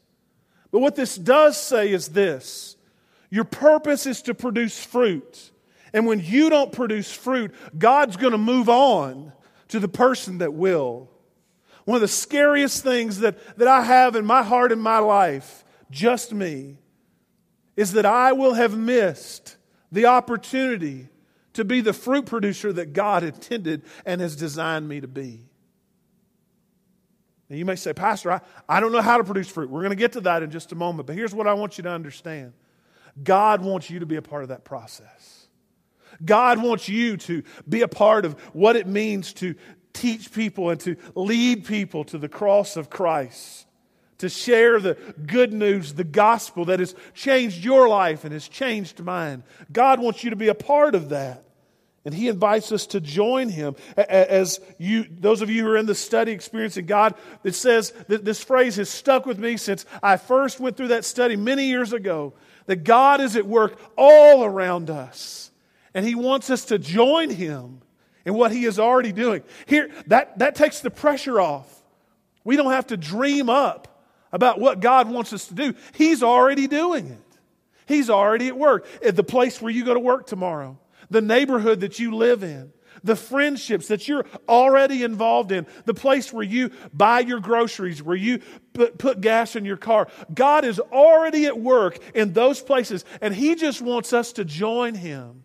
But 0.71 0.81
what 0.81 0.97
this 0.97 1.17
does 1.17 1.57
say 1.57 1.91
is 1.93 2.09
this 2.09 2.77
your 3.31 3.45
purpose 3.45 4.07
is 4.07 4.23
to 4.23 4.35
produce 4.35 4.83
fruit. 4.83 5.51
And 5.93 6.07
when 6.07 6.21
you 6.21 6.51
don't 6.51 6.73
produce 6.73 7.13
fruit, 7.13 7.55
God's 7.77 8.17
going 8.17 8.33
to 8.33 8.39
move 8.39 8.69
on 8.69 9.33
to 9.69 9.81
the 9.81 9.89
person 9.89 10.39
that 10.39 10.53
will. 10.53 11.11
One 11.85 11.97
of 11.97 12.03
the 12.03 12.09
scariest 12.09 12.83
things 12.83 13.21
that, 13.21 13.59
that 13.59 13.69
I 13.69 13.83
have 13.83 14.15
in 14.15 14.27
my 14.27 14.43
heart 14.43 14.73
and 14.73 14.83
my 14.83 14.99
life, 14.99 15.65
just 15.91 16.35
me, 16.35 16.77
is 17.77 17.93
that 17.93 18.05
I 18.05 18.33
will 18.33 18.55
have 18.55 18.77
missed 18.77 19.57
the 19.91 20.07
opportunity 20.07 21.09
to 21.55 21.65
be 21.65 21.81
the 21.81 21.95
fruit 21.95 22.27
producer 22.27 22.73
that 22.73 22.93
God 22.93 23.25
intended 23.25 23.83
and 24.05 24.21
has 24.21 24.37
designed 24.37 24.89
me 24.89 25.01
to 25.01 25.09
be. 25.09 25.48
Now, 27.49 27.57
you 27.57 27.65
may 27.65 27.77
say, 27.77 27.93
Pastor, 27.93 28.33
I, 28.33 28.41
I 28.69 28.81
don't 28.81 28.93
know 28.93 29.01
how 29.01 29.17
to 29.17 29.25
produce 29.25 29.49
fruit. 29.49 29.71
We're 29.71 29.81
going 29.81 29.91
to 29.91 29.97
get 29.97 30.13
to 30.13 30.21
that 30.23 30.43
in 30.43 30.51
just 30.51 30.73
a 30.73 30.75
moment, 30.75 31.07
but 31.07 31.17
here's 31.17 31.35
what 31.35 31.47
I 31.47 31.55
want 31.55 31.79
you 31.79 31.83
to 31.85 31.91
understand 31.91 32.53
God 33.23 33.63
wants 33.63 33.91
you 33.91 34.01
to 34.01 34.07
be 34.07 34.17
a 34.17 34.23
part 34.23 34.43
of 34.43 34.51
that 34.51 34.65
process. 34.65 35.47
God 36.25 36.63
wants 36.63 36.89
you 36.89 37.17
to 37.17 37.43
be 37.69 37.83
a 37.83 37.89
part 37.89 38.25
of 38.25 38.39
what 38.53 38.77
it 38.77 38.87
means 38.87 39.33
to 39.35 39.55
teach 39.93 40.33
people 40.33 40.71
and 40.71 40.81
to 40.81 40.97
lead 41.15 41.65
people 41.65 42.05
to 42.05 42.19
the 42.19 42.29
cross 42.29 42.77
of 42.77 42.91
Christ, 42.91 43.67
to 44.19 44.29
share 44.29 44.79
the 44.81 44.95
good 45.27 45.53
news, 45.53 45.95
the 45.95 46.05
gospel 46.05 46.67
that 46.67 46.81
has 46.81 46.95
changed 47.15 47.65
your 47.65 47.89
life 47.89 48.25
and 48.25 48.33
has 48.33 48.49
changed 48.49 49.01
mine. 49.01 49.43
God 49.73 50.01
wants 50.01 50.23
you 50.23 50.31
to 50.31 50.37
be 50.37 50.49
a 50.49 50.55
part 50.55 50.95
of 50.95 51.09
that. 51.11 51.45
And 52.05 52.15
he 52.15 52.29
invites 52.29 52.73
us 52.73 52.87
to 52.89 53.01
join 53.01 53.49
him. 53.49 53.77
As 53.97 54.61
you, 54.79 55.07
those 55.11 55.43
of 55.43 55.51
you 55.51 55.65
who 55.65 55.71
are 55.71 55.77
in 55.77 55.87
the 55.87 55.95
study 55.95 56.33
experiencing 56.33 56.87
God, 56.87 57.15
it 57.45 57.55
says 57.55 57.93
that 58.07 58.25
this 58.25 58.43
phrase 58.43 58.77
has 58.77 58.89
stuck 58.89 59.27
with 59.27 59.39
me 59.39 59.57
since 59.57 59.85
I 60.03 60.17
first 60.17 60.61
went 60.61 60.77
through 60.77 60.89
that 60.89 61.05
study 61.05 61.37
many 61.37 61.67
years 61.67 61.93
ago 61.93 62.35
that 62.67 62.85
God 62.85 63.21
is 63.21 63.37
at 63.37 63.47
work 63.47 63.79
all 63.97 64.45
around 64.45 64.91
us. 64.91 65.51
And 65.93 66.07
he 66.07 66.15
wants 66.15 66.51
us 66.51 66.67
to 66.67 66.79
join 66.79 67.31
him 67.31 67.83
in 68.25 68.35
what 68.35 68.53
he 68.53 68.65
is 68.65 68.79
already 68.79 69.13
doing. 69.13 69.43
Here, 69.67 69.91
that, 70.07 70.39
that 70.39 70.55
takes 70.55 70.81
the 70.81 70.91
pressure 70.91 71.41
off. 71.41 71.83
We 72.45 72.57
don't 72.57 72.73
have 72.73 72.87
to 72.89 72.97
dream 72.97 73.51
up 73.51 74.03
about 74.33 74.61
what 74.61 74.81
God 74.81 75.11
wants 75.11 75.33
us 75.33 75.49
to 75.49 75.55
do. 75.55 75.75
He's 75.95 76.23
already 76.23 76.69
doing 76.69 77.07
it. 77.09 77.39
He's 77.87 78.11
already 78.11 78.49
at 78.49 78.57
work. 78.57 78.87
At 79.05 79.17
the 79.17 79.25
place 79.25 79.61
where 79.61 79.73
you 79.73 79.85
go 79.85 79.95
to 79.95 80.01
work 80.01 80.27
tomorrow 80.27 80.79
the 81.11 81.21
neighborhood 81.21 81.81
that 81.81 81.99
you 81.99 82.15
live 82.15 82.43
in, 82.43 82.73
the 83.05 83.17
friendships 83.17 83.89
that 83.89 84.09
you're 84.09 84.27
already 84.49 85.03
involved 85.03 85.53
in, 85.53 85.67
the 85.85 85.95
place 85.95 86.33
where 86.33 86.45
you 86.45 86.71
buy 86.93 87.21
your 87.21 87.41
groceries, 87.41 88.03
where 88.03 88.17
you 88.17 88.41
put, 88.73 88.99
put, 88.99 89.21
gas 89.21 89.57
in 89.57 89.65
your 89.65 89.77
car. 89.77 90.09
God 90.33 90.65
is 90.65 90.81
already 90.81 91.47
at 91.47 91.59
work 91.59 91.99
in 92.15 92.33
those 92.33 92.61
places, 92.61 93.05
and 93.21 93.35
He 93.35 93.55
just 93.55 93.81
wants 93.81 94.13
us 94.13 94.33
to 94.35 94.45
join 94.45 94.95
Him 94.95 95.45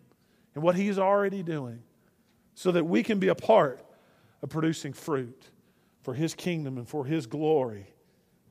in 0.56 0.62
what 0.62 0.76
He's 0.76 1.00
already 1.00 1.44
doing 1.44 1.82
so 2.56 2.72
that 2.72 2.86
we 2.86 3.04
can 3.04 3.20
be 3.20 3.28
a 3.28 3.36
part 3.36 3.84
of 4.42 4.50
producing 4.50 4.94
fruit 4.94 5.50
for 6.02 6.14
His 6.14 6.34
kingdom 6.34 6.78
and 6.78 6.88
for 6.88 7.06
His 7.06 7.28
glory, 7.28 7.88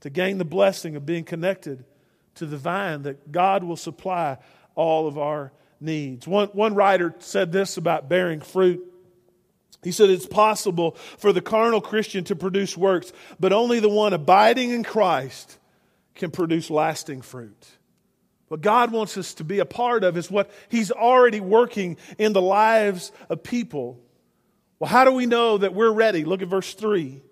to 0.00 0.10
gain 0.10 0.38
the 0.38 0.44
blessing 0.44 0.96
of 0.96 1.06
being 1.06 1.24
connected 1.24 1.84
to 2.34 2.46
the 2.46 2.56
vine 2.56 3.02
that 3.02 3.30
God 3.30 3.62
will 3.62 3.76
supply 3.76 4.38
all 4.74 5.06
of 5.06 5.18
our 5.18 5.52
needs. 5.82 6.26
One, 6.26 6.48
one 6.48 6.74
writer 6.74 7.14
said 7.18 7.52
this 7.52 7.76
about 7.76 8.08
bearing 8.08 8.40
fruit. 8.40 8.82
He 9.82 9.92
said 9.92 10.10
it's 10.10 10.26
possible 10.26 10.92
for 11.18 11.32
the 11.32 11.40
carnal 11.40 11.80
Christian 11.80 12.24
to 12.24 12.36
produce 12.36 12.76
works, 12.76 13.12
but 13.40 13.52
only 13.52 13.80
the 13.80 13.88
one 13.88 14.12
abiding 14.12 14.70
in 14.70 14.84
Christ 14.84 15.58
can 16.14 16.30
produce 16.30 16.70
lasting 16.70 17.22
fruit. 17.22 17.66
What 18.48 18.60
God 18.60 18.92
wants 18.92 19.16
us 19.16 19.34
to 19.34 19.44
be 19.44 19.60
a 19.60 19.64
part 19.64 20.04
of 20.04 20.16
is 20.16 20.30
what 20.30 20.50
He's 20.68 20.90
already 20.90 21.40
working 21.40 21.96
in 22.18 22.32
the 22.32 22.42
lives 22.42 23.10
of 23.28 23.42
people. 23.42 23.98
Well, 24.78 24.90
how 24.90 25.04
do 25.04 25.12
we 25.12 25.26
know 25.26 25.58
that 25.58 25.74
we're 25.74 25.90
ready? 25.90 26.24
Look 26.24 26.42
at 26.42 26.48
verse 26.48 26.74
3. 26.74 27.22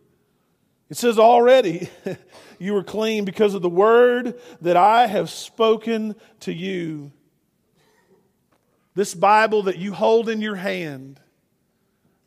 It 0.88 0.96
says, 0.96 1.18
Already 1.18 1.88
you 2.58 2.76
are 2.76 2.82
clean 2.82 3.24
because 3.24 3.54
of 3.54 3.62
the 3.62 3.68
word 3.68 4.40
that 4.60 4.76
I 4.76 5.06
have 5.06 5.30
spoken 5.30 6.16
to 6.40 6.52
you. 6.52 7.12
This 8.94 9.14
Bible 9.14 9.64
that 9.64 9.78
you 9.78 9.92
hold 9.92 10.28
in 10.28 10.40
your 10.40 10.56
hand, 10.56 11.20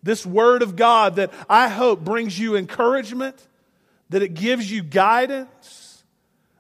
this 0.02 0.26
Word 0.26 0.62
of 0.62 0.76
God 0.76 1.18
that 1.18 1.32
I 1.50 1.68
hope 1.68 2.04
brings 2.04 2.38
you 2.38 2.56
encouragement, 2.56 3.48
that 4.10 4.22
it 4.22 4.34
gives 4.34 4.72
you 4.72 4.84
guidance, 4.84 6.04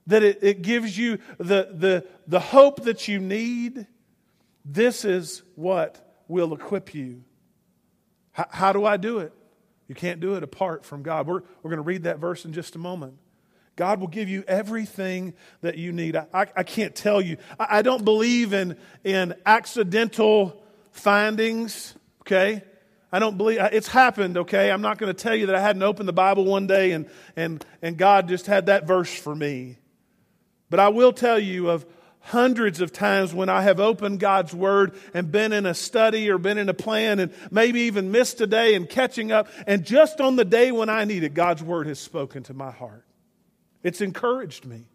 that 0.08 0.24
it, 0.24 0.40
it 0.42 0.62
gives 0.62 0.98
you 0.98 1.20
the, 1.38 1.70
the, 1.72 2.06
the 2.28 2.40
hope 2.40 2.84
that 2.84 3.08
you 3.08 3.20
need, 3.20 3.88
this 4.66 5.06
is 5.06 5.44
what 5.56 6.22
will 6.28 6.54
equip 6.54 6.94
you. 6.94 7.24
How, 8.32 8.48
how 8.50 8.74
do 8.74 8.86
I 8.86 8.98
do 8.98 9.20
it? 9.20 9.34
You 9.88 9.96
can't 9.96 10.20
do 10.20 10.36
it 10.36 10.44
apart 10.44 10.86
from 10.86 11.04
God. 11.04 11.28
We're, 11.28 11.42
we're 11.62 11.70
going 11.70 11.78
to 11.78 11.82
read 11.82 12.04
that 12.04 12.20
verse 12.20 12.46
in 12.46 12.54
just 12.54 12.76
a 12.76 12.80
moment. 12.80 13.18
God 13.76 14.00
will 14.00 14.08
give 14.08 14.30
you 14.30 14.44
everything 14.48 15.34
that 15.62 15.78
you 15.78 15.92
need. 15.92 16.16
I, 16.16 16.28
I, 16.34 16.64
can't 16.64 16.96
tell 16.96 17.20
you. 17.20 17.38
I, 17.60 17.80
I, 17.80 17.82
don't 17.82 18.06
believe 18.06 18.54
in, 18.54 18.78
in 19.04 19.34
accidental 19.46 20.64
findings, 20.92 21.96
okay? 22.22 22.62
I 23.12 23.20
don't 23.20 23.38
believe 23.38 23.60
it's 23.72 23.88
happened, 23.88 24.38
okay? 24.38 24.72
I'm 24.72 24.82
not 24.82 25.00
going 25.00 25.14
to 25.14 25.20
tell 25.20 25.36
you 25.36 25.48
that 25.48 25.56
I 25.56 25.60
hadn't 25.60 25.82
opened 25.82 26.08
the 26.08 26.14
Bible 26.14 26.46
one 26.46 26.68
day 26.68 26.92
and, 26.92 27.10
and, 27.36 27.66
and 27.82 27.98
God 27.98 28.28
just 28.28 28.46
had 28.46 28.68
that 28.68 28.86
verse 28.86 29.14
for 29.14 29.36
me. 29.36 29.78
But 30.70 30.80
I 30.80 30.90
will 30.90 31.14
tell 31.14 31.40
you 31.40 31.70
of 31.70 31.86
hundreds 32.20 32.80
of 32.80 32.94
times 32.94 33.34
when 33.34 33.50
I 33.50 33.64
have 33.64 33.80
opened 33.80 34.20
God's 34.20 34.54
Word 34.54 34.94
and 35.14 35.32
been 35.32 35.52
in 35.52 35.66
a 35.66 35.74
study 35.74 36.30
or 36.30 36.38
been 36.38 36.58
in 36.58 36.70
a 36.70 36.74
plan 36.74 37.20
and 37.20 37.34
maybe 37.52 37.82
even 37.82 38.12
missed 38.12 38.40
a 38.40 38.48
day 38.48 38.76
and 38.76 38.88
catching 38.88 39.32
up. 39.32 39.50
And 39.68 39.84
just 39.84 40.22
on 40.22 40.36
the 40.36 40.46
day 40.46 40.72
when 40.72 40.90
I 40.90 41.06
need 41.06 41.24
it, 41.24 41.34
God's 41.34 41.62
Word 41.62 41.88
has 41.88 42.00
spoken 42.00 42.44
to 42.44 42.54
my 42.54 42.72
heart. 42.72 43.04
It's 43.84 44.02
encouraged 44.02 44.66
me. 44.66 44.86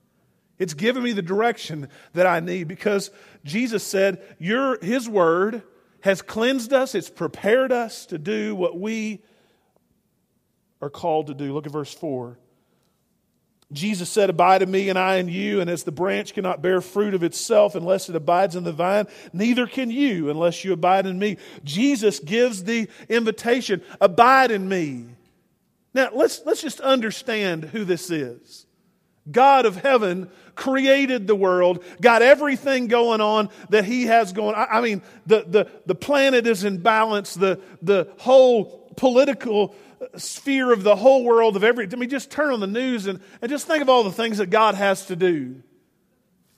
It's 0.58 0.74
given 0.74 1.02
me 1.04 1.12
the 1.12 1.22
direction 1.22 1.88
that 2.14 2.26
I 2.26 2.40
need 2.40 2.66
because 2.66 3.10
Jesus 3.44 3.84
said, 3.84 4.22
Your, 4.38 4.78
His 4.82 5.08
word 5.08 5.62
has 6.00 6.22
cleansed 6.22 6.72
us, 6.72 6.94
it's 6.94 7.10
prepared 7.10 7.70
us 7.72 8.06
to 8.06 8.18
do 8.18 8.54
what 8.54 8.78
we 8.78 9.22
are 10.80 10.90
called 10.90 11.28
to 11.28 11.34
do. 11.34 11.52
Look 11.52 11.66
at 11.66 11.72
verse 11.72 11.92
4. 11.92 12.38
Jesus 13.70 14.08
said, 14.08 14.30
Abide 14.30 14.62
in 14.62 14.70
me 14.70 14.88
and 14.88 14.98
I 14.98 15.16
in 15.16 15.28
you, 15.28 15.60
and 15.60 15.68
as 15.68 15.84
the 15.84 15.92
branch 15.92 16.32
cannot 16.32 16.62
bear 16.62 16.80
fruit 16.80 17.14
of 17.14 17.22
itself 17.22 17.74
unless 17.74 18.08
it 18.08 18.16
abides 18.16 18.56
in 18.56 18.64
the 18.64 18.72
vine, 18.72 19.06
neither 19.32 19.66
can 19.66 19.90
you 19.90 20.30
unless 20.30 20.64
you 20.64 20.72
abide 20.72 21.06
in 21.06 21.18
me. 21.18 21.36
Jesus 21.64 22.18
gives 22.18 22.64
the 22.64 22.88
invitation, 23.08 23.82
Abide 24.00 24.50
in 24.50 24.68
me. 24.68 25.06
Now, 25.92 26.10
let's, 26.14 26.42
let's 26.46 26.62
just 26.62 26.80
understand 26.80 27.64
who 27.64 27.84
this 27.84 28.10
is. 28.10 28.66
God 29.30 29.66
of 29.66 29.76
heaven 29.76 30.30
created 30.54 31.26
the 31.26 31.34
world, 31.34 31.84
got 32.00 32.22
everything 32.22 32.88
going 32.88 33.20
on 33.20 33.50
that 33.70 33.84
He 33.84 34.06
has 34.06 34.32
going. 34.32 34.54
I, 34.54 34.64
I 34.64 34.80
mean, 34.80 35.02
the, 35.26 35.44
the, 35.46 35.70
the 35.86 35.94
planet 35.94 36.46
is 36.46 36.64
in 36.64 36.78
balance, 36.78 37.34
the, 37.34 37.60
the 37.82 38.12
whole 38.18 38.92
political 38.96 39.74
sphere 40.16 40.72
of 40.72 40.82
the 40.82 40.96
whole 40.96 41.24
world 41.24 41.56
of 41.56 41.64
every. 41.64 41.88
I 41.90 41.96
mean, 41.96 42.08
just 42.08 42.30
turn 42.30 42.52
on 42.52 42.60
the 42.60 42.66
news 42.66 43.06
and, 43.06 43.20
and 43.42 43.50
just 43.50 43.66
think 43.66 43.82
of 43.82 43.88
all 43.88 44.04
the 44.04 44.12
things 44.12 44.38
that 44.38 44.50
God 44.50 44.74
has 44.74 45.06
to 45.06 45.16
do. 45.16 45.62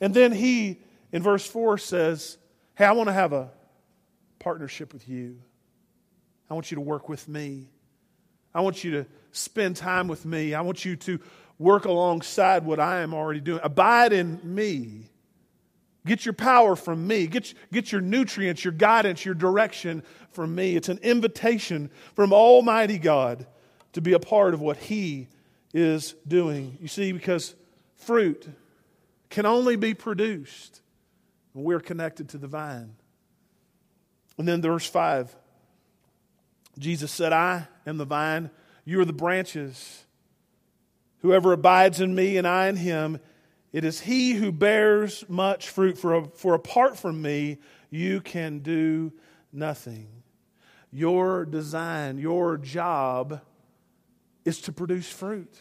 And 0.00 0.14
then 0.14 0.32
He, 0.32 0.80
in 1.12 1.22
verse 1.22 1.46
4, 1.46 1.78
says, 1.78 2.38
Hey, 2.74 2.84
I 2.84 2.92
want 2.92 3.08
to 3.08 3.12
have 3.12 3.32
a 3.32 3.50
partnership 4.38 4.92
with 4.92 5.08
you. 5.08 5.38
I 6.48 6.54
want 6.54 6.70
you 6.70 6.76
to 6.76 6.80
work 6.80 7.08
with 7.08 7.28
me. 7.28 7.68
I 8.54 8.62
want 8.62 8.82
you 8.82 8.90
to 8.92 9.06
spend 9.32 9.76
time 9.76 10.08
with 10.08 10.24
me. 10.24 10.54
I 10.54 10.62
want 10.62 10.84
you 10.84 10.96
to 10.96 11.20
work 11.60 11.84
alongside 11.84 12.64
what 12.64 12.80
I 12.80 13.02
am 13.02 13.12
already 13.12 13.38
doing. 13.38 13.60
Abide 13.62 14.14
in 14.14 14.40
me. 14.42 15.10
Get 16.06 16.24
your 16.24 16.32
power 16.32 16.74
from 16.74 17.06
me. 17.06 17.26
Get, 17.26 17.52
get 17.70 17.92
your 17.92 18.00
nutrients, 18.00 18.64
your 18.64 18.72
guidance, 18.72 19.24
your 19.26 19.34
direction 19.34 20.02
from 20.30 20.54
me. 20.54 20.74
It's 20.74 20.88
an 20.88 20.98
invitation 21.02 21.90
from 22.16 22.32
Almighty 22.32 22.98
God 22.98 23.46
to 23.92 24.00
be 24.00 24.14
a 24.14 24.18
part 24.18 24.54
of 24.54 24.62
what 24.62 24.78
He 24.78 25.28
is 25.74 26.14
doing. 26.26 26.78
You 26.80 26.88
see, 26.88 27.12
because 27.12 27.54
fruit 27.96 28.48
can 29.28 29.44
only 29.44 29.76
be 29.76 29.92
produced 29.92 30.80
when 31.52 31.66
we're 31.66 31.80
connected 31.80 32.30
to 32.30 32.38
the 32.38 32.48
vine. 32.48 32.96
And 34.38 34.48
then 34.48 34.62
verse 34.62 34.86
5 34.86 35.36
Jesus 36.78 37.10
said, 37.10 37.34
I 37.34 37.66
am 37.86 37.98
the 37.98 38.06
vine, 38.06 38.50
you 38.86 39.00
are 39.00 39.04
the 39.04 39.12
branches. 39.12 40.06
Whoever 41.20 41.52
abides 41.52 42.00
in 42.00 42.14
me 42.14 42.36
and 42.36 42.46
I 42.46 42.68
in 42.68 42.76
him, 42.76 43.20
it 43.72 43.84
is 43.84 44.00
he 44.00 44.32
who 44.32 44.50
bears 44.50 45.24
much 45.28 45.68
fruit, 45.68 45.96
for, 45.96 46.24
for 46.34 46.54
apart 46.54 46.98
from 46.98 47.22
me, 47.22 47.58
you 47.90 48.20
can 48.20 48.60
do 48.60 49.12
nothing. 49.52 50.08
Your 50.92 51.44
design, 51.44 52.18
your 52.18 52.56
job 52.56 53.40
is 54.44 54.60
to 54.62 54.72
produce 54.72 55.08
fruit. 55.08 55.54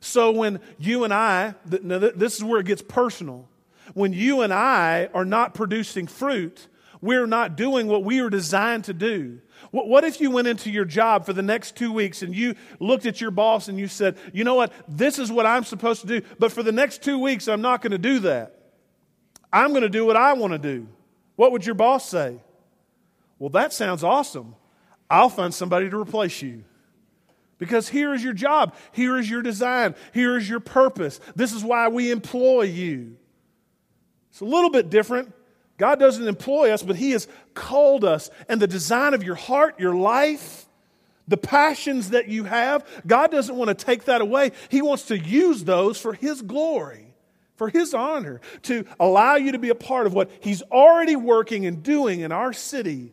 So 0.00 0.30
when 0.30 0.60
you 0.78 1.04
and 1.04 1.12
I, 1.12 1.54
now 1.82 1.98
this 1.98 2.36
is 2.36 2.44
where 2.44 2.60
it 2.60 2.66
gets 2.66 2.82
personal. 2.82 3.48
When 3.94 4.12
you 4.12 4.42
and 4.42 4.52
I 4.52 5.08
are 5.14 5.24
not 5.24 5.54
producing 5.54 6.06
fruit, 6.06 6.68
we're 7.00 7.26
not 7.26 7.56
doing 7.56 7.86
what 7.86 8.04
we 8.04 8.20
are 8.20 8.30
designed 8.30 8.84
to 8.84 8.92
do. 8.92 9.40
What 9.70 10.04
if 10.04 10.20
you 10.20 10.30
went 10.30 10.48
into 10.48 10.70
your 10.70 10.84
job 10.84 11.26
for 11.26 11.32
the 11.32 11.42
next 11.42 11.76
two 11.76 11.92
weeks 11.92 12.22
and 12.22 12.34
you 12.34 12.54
looked 12.80 13.06
at 13.06 13.20
your 13.20 13.30
boss 13.30 13.68
and 13.68 13.78
you 13.78 13.88
said, 13.88 14.16
you 14.32 14.44
know 14.44 14.54
what, 14.54 14.72
this 14.88 15.18
is 15.18 15.30
what 15.30 15.46
I'm 15.46 15.64
supposed 15.64 16.00
to 16.02 16.06
do, 16.06 16.22
but 16.38 16.52
for 16.52 16.62
the 16.62 16.72
next 16.72 17.02
two 17.02 17.18
weeks, 17.18 17.48
I'm 17.48 17.60
not 17.60 17.82
going 17.82 17.92
to 17.92 17.98
do 17.98 18.20
that. 18.20 18.54
I'm 19.52 19.70
going 19.70 19.82
to 19.82 19.88
do 19.88 20.06
what 20.06 20.16
I 20.16 20.32
want 20.34 20.52
to 20.52 20.58
do. 20.58 20.88
What 21.36 21.52
would 21.52 21.64
your 21.64 21.74
boss 21.74 22.08
say? 22.08 22.40
Well, 23.38 23.50
that 23.50 23.72
sounds 23.72 24.02
awesome. 24.02 24.54
I'll 25.10 25.28
find 25.30 25.54
somebody 25.54 25.88
to 25.88 25.96
replace 25.98 26.42
you. 26.42 26.64
Because 27.58 27.88
here 27.88 28.14
is 28.14 28.22
your 28.22 28.32
job. 28.32 28.74
Here 28.92 29.16
is 29.18 29.28
your 29.28 29.42
design. 29.42 29.94
Here 30.12 30.36
is 30.36 30.48
your 30.48 30.60
purpose. 30.60 31.20
This 31.34 31.52
is 31.52 31.64
why 31.64 31.88
we 31.88 32.10
employ 32.10 32.62
you. 32.62 33.16
It's 34.30 34.40
a 34.40 34.44
little 34.44 34.70
bit 34.70 34.90
different. 34.90 35.32
God 35.78 36.00
doesn't 36.00 36.26
employ 36.26 36.72
us, 36.72 36.82
but 36.82 36.96
He 36.96 37.12
has 37.12 37.28
called 37.54 38.04
us. 38.04 38.30
And 38.48 38.60
the 38.60 38.66
design 38.66 39.14
of 39.14 39.22
your 39.22 39.36
heart, 39.36 39.78
your 39.80 39.94
life, 39.94 40.66
the 41.28 41.36
passions 41.36 42.10
that 42.10 42.28
you 42.28 42.44
have, 42.44 42.86
God 43.06 43.30
doesn't 43.30 43.54
want 43.54 43.68
to 43.68 43.86
take 43.86 44.04
that 44.04 44.20
away. 44.20 44.52
He 44.68 44.82
wants 44.82 45.04
to 45.04 45.18
use 45.18 45.64
those 45.64 45.98
for 45.98 46.12
His 46.12 46.42
glory, 46.42 47.14
for 47.54 47.68
His 47.68 47.94
honor, 47.94 48.40
to 48.62 48.84
allow 48.98 49.36
you 49.36 49.52
to 49.52 49.58
be 49.58 49.68
a 49.68 49.74
part 49.74 50.06
of 50.06 50.14
what 50.14 50.30
He's 50.40 50.62
already 50.62 51.14
working 51.14 51.64
and 51.64 51.82
doing 51.82 52.20
in 52.20 52.32
our 52.32 52.52
city, 52.52 53.12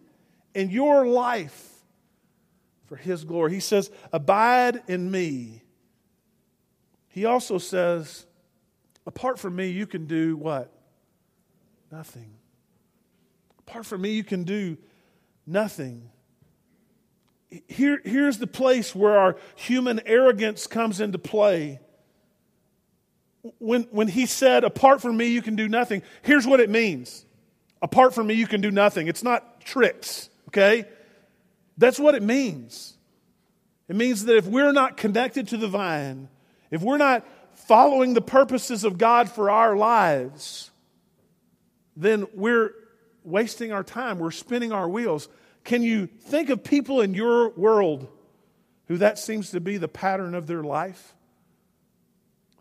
in 0.55 0.72
your 0.72 1.05
life, 1.05 1.72
for 2.88 2.95
His 2.95 3.25
glory. 3.25 3.53
He 3.53 3.60
says, 3.60 3.91
Abide 4.12 4.81
in 4.88 5.12
me. 5.12 5.62
He 7.10 7.25
also 7.25 7.60
says, 7.60 8.25
Apart 9.05 9.38
from 9.38 9.55
me, 9.55 9.69
you 9.69 9.86
can 9.86 10.07
do 10.07 10.36
what? 10.36 10.72
Nothing. 11.91 12.35
Apart 13.67 13.86
from 13.86 14.01
me, 14.01 14.12
you 14.12 14.24
can 14.24 14.43
do 14.43 14.77
nothing. 15.45 16.10
Here, 17.67 18.01
here's 18.03 18.38
the 18.38 18.48
place 18.48 18.93
where 18.93 19.17
our 19.17 19.38
human 19.55 20.01
arrogance 20.05 20.67
comes 20.67 21.00
into 21.00 21.17
play. 21.17 21.79
When, 23.60 23.84
when 23.91 24.07
he 24.07 24.25
said, 24.25 24.63
Apart 24.63 25.01
from 25.01 25.17
me, 25.17 25.27
you 25.27 25.41
can 25.41 25.55
do 25.55 25.67
nothing, 25.67 26.01
here's 26.22 26.45
what 26.45 26.60
it 26.60 26.69
means. 26.69 27.25
Apart 27.81 28.13
from 28.13 28.27
me, 28.27 28.34
you 28.34 28.48
can 28.48 28.62
do 28.62 28.72
nothing. 28.72 29.07
It's 29.07 29.24
not 29.24 29.62
tricks, 29.62 30.29
okay? 30.50 30.86
That's 31.77 32.00
what 32.00 32.15
it 32.15 32.24
means. 32.24 32.95
It 33.88 33.95
means 33.95 34.25
that 34.25 34.38
if 34.38 34.48
we're 34.48 34.72
not 34.72 34.98
connected 34.98 35.50
to 35.50 35.57
the 35.57 35.67
vine, 35.67 36.29
if 36.72 36.81
we're 36.81 36.98
not 36.98 37.25
following 37.53 38.13
the 38.13 38.22
purposes 38.22 38.84
of 38.84 38.98
God 38.98 39.29
for 39.29 39.50
our 39.50 39.75
lives, 39.75 40.72
then 41.95 42.27
we're 42.34 42.72
wasting 43.25 43.72
our 43.72 43.84
time. 43.84 44.20
We're 44.20 44.32
spinning 44.32 44.72
our 44.72 44.88
wheels. 44.88 45.27
Can 45.63 45.82
you 45.82 46.08
think 46.08 46.50
of 46.50 46.63
people 46.63 47.01
in 47.01 47.13
your 47.13 47.50
world 47.50 48.08
who 48.88 48.98
that 48.98 49.17
seems 49.17 49.51
to 49.51 49.60
be 49.60 49.77
the 49.77 49.88
pattern 49.88 50.36
of 50.36 50.48
their 50.48 50.63
life? 50.63 51.13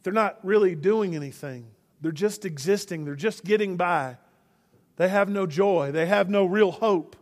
They're 0.03 0.13
not 0.13 0.39
really 0.43 0.75
doing 0.75 1.15
anything, 1.15 1.67
they're 2.01 2.13
just 2.13 2.45
existing, 2.45 3.05
they're 3.05 3.15
just 3.15 3.45
getting 3.45 3.77
by. 3.77 4.19
They 4.97 5.09
have 5.09 5.29
no 5.29 5.47
joy, 5.47 5.91
they 5.91 6.07
have 6.07 6.31
no 6.31 6.45
real 6.45 6.71
hope, 6.71 7.17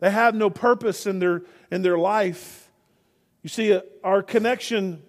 they 0.00 0.10
have 0.10 0.34
no 0.34 0.50
purpose 0.50 1.06
in 1.06 1.18
their, 1.18 1.42
in 1.70 1.82
their 1.82 1.98
life. 1.98 2.70
You 3.42 3.48
see, 3.48 3.72
uh, 3.72 3.80
our 4.04 4.22
connection 4.22 5.02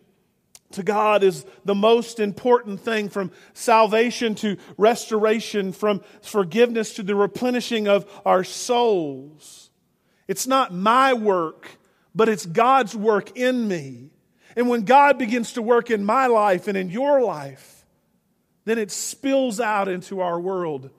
to 0.74 0.84
God 0.84 1.24
is 1.24 1.46
the 1.66 1.76
most 1.76 2.20
important 2.20 2.80
thing 2.82 3.10
from 3.10 3.32
salvation 3.54 4.36
to 4.36 4.58
restoration, 4.78 5.72
from 5.74 6.02
forgiveness 6.22 6.94
to 6.96 7.04
the 7.04 7.16
replenishing 7.16 7.88
of 7.88 8.10
our 8.26 8.44
souls. 8.44 9.70
It's 10.28 10.48
not 10.48 10.74
my 10.74 11.14
work, 11.14 11.68
but 12.16 12.30
it's 12.30 12.46
God's 12.46 12.96
work 12.96 13.38
in 13.38 13.68
me. 13.68 14.12
And 14.56 14.68
when 14.68 14.84
God 14.84 15.18
begins 15.18 15.54
to 15.54 15.62
work 15.62 15.90
in 15.90 16.04
my 16.04 16.28
life 16.28 16.68
and 16.68 16.78
in 16.78 16.90
your 16.90 17.22
life, 17.22 17.86
then 18.66 18.78
it 18.78 18.92
spills 18.92 19.60
out 19.60 19.88
into 19.88 20.22
our 20.22 20.40
world 20.40 20.90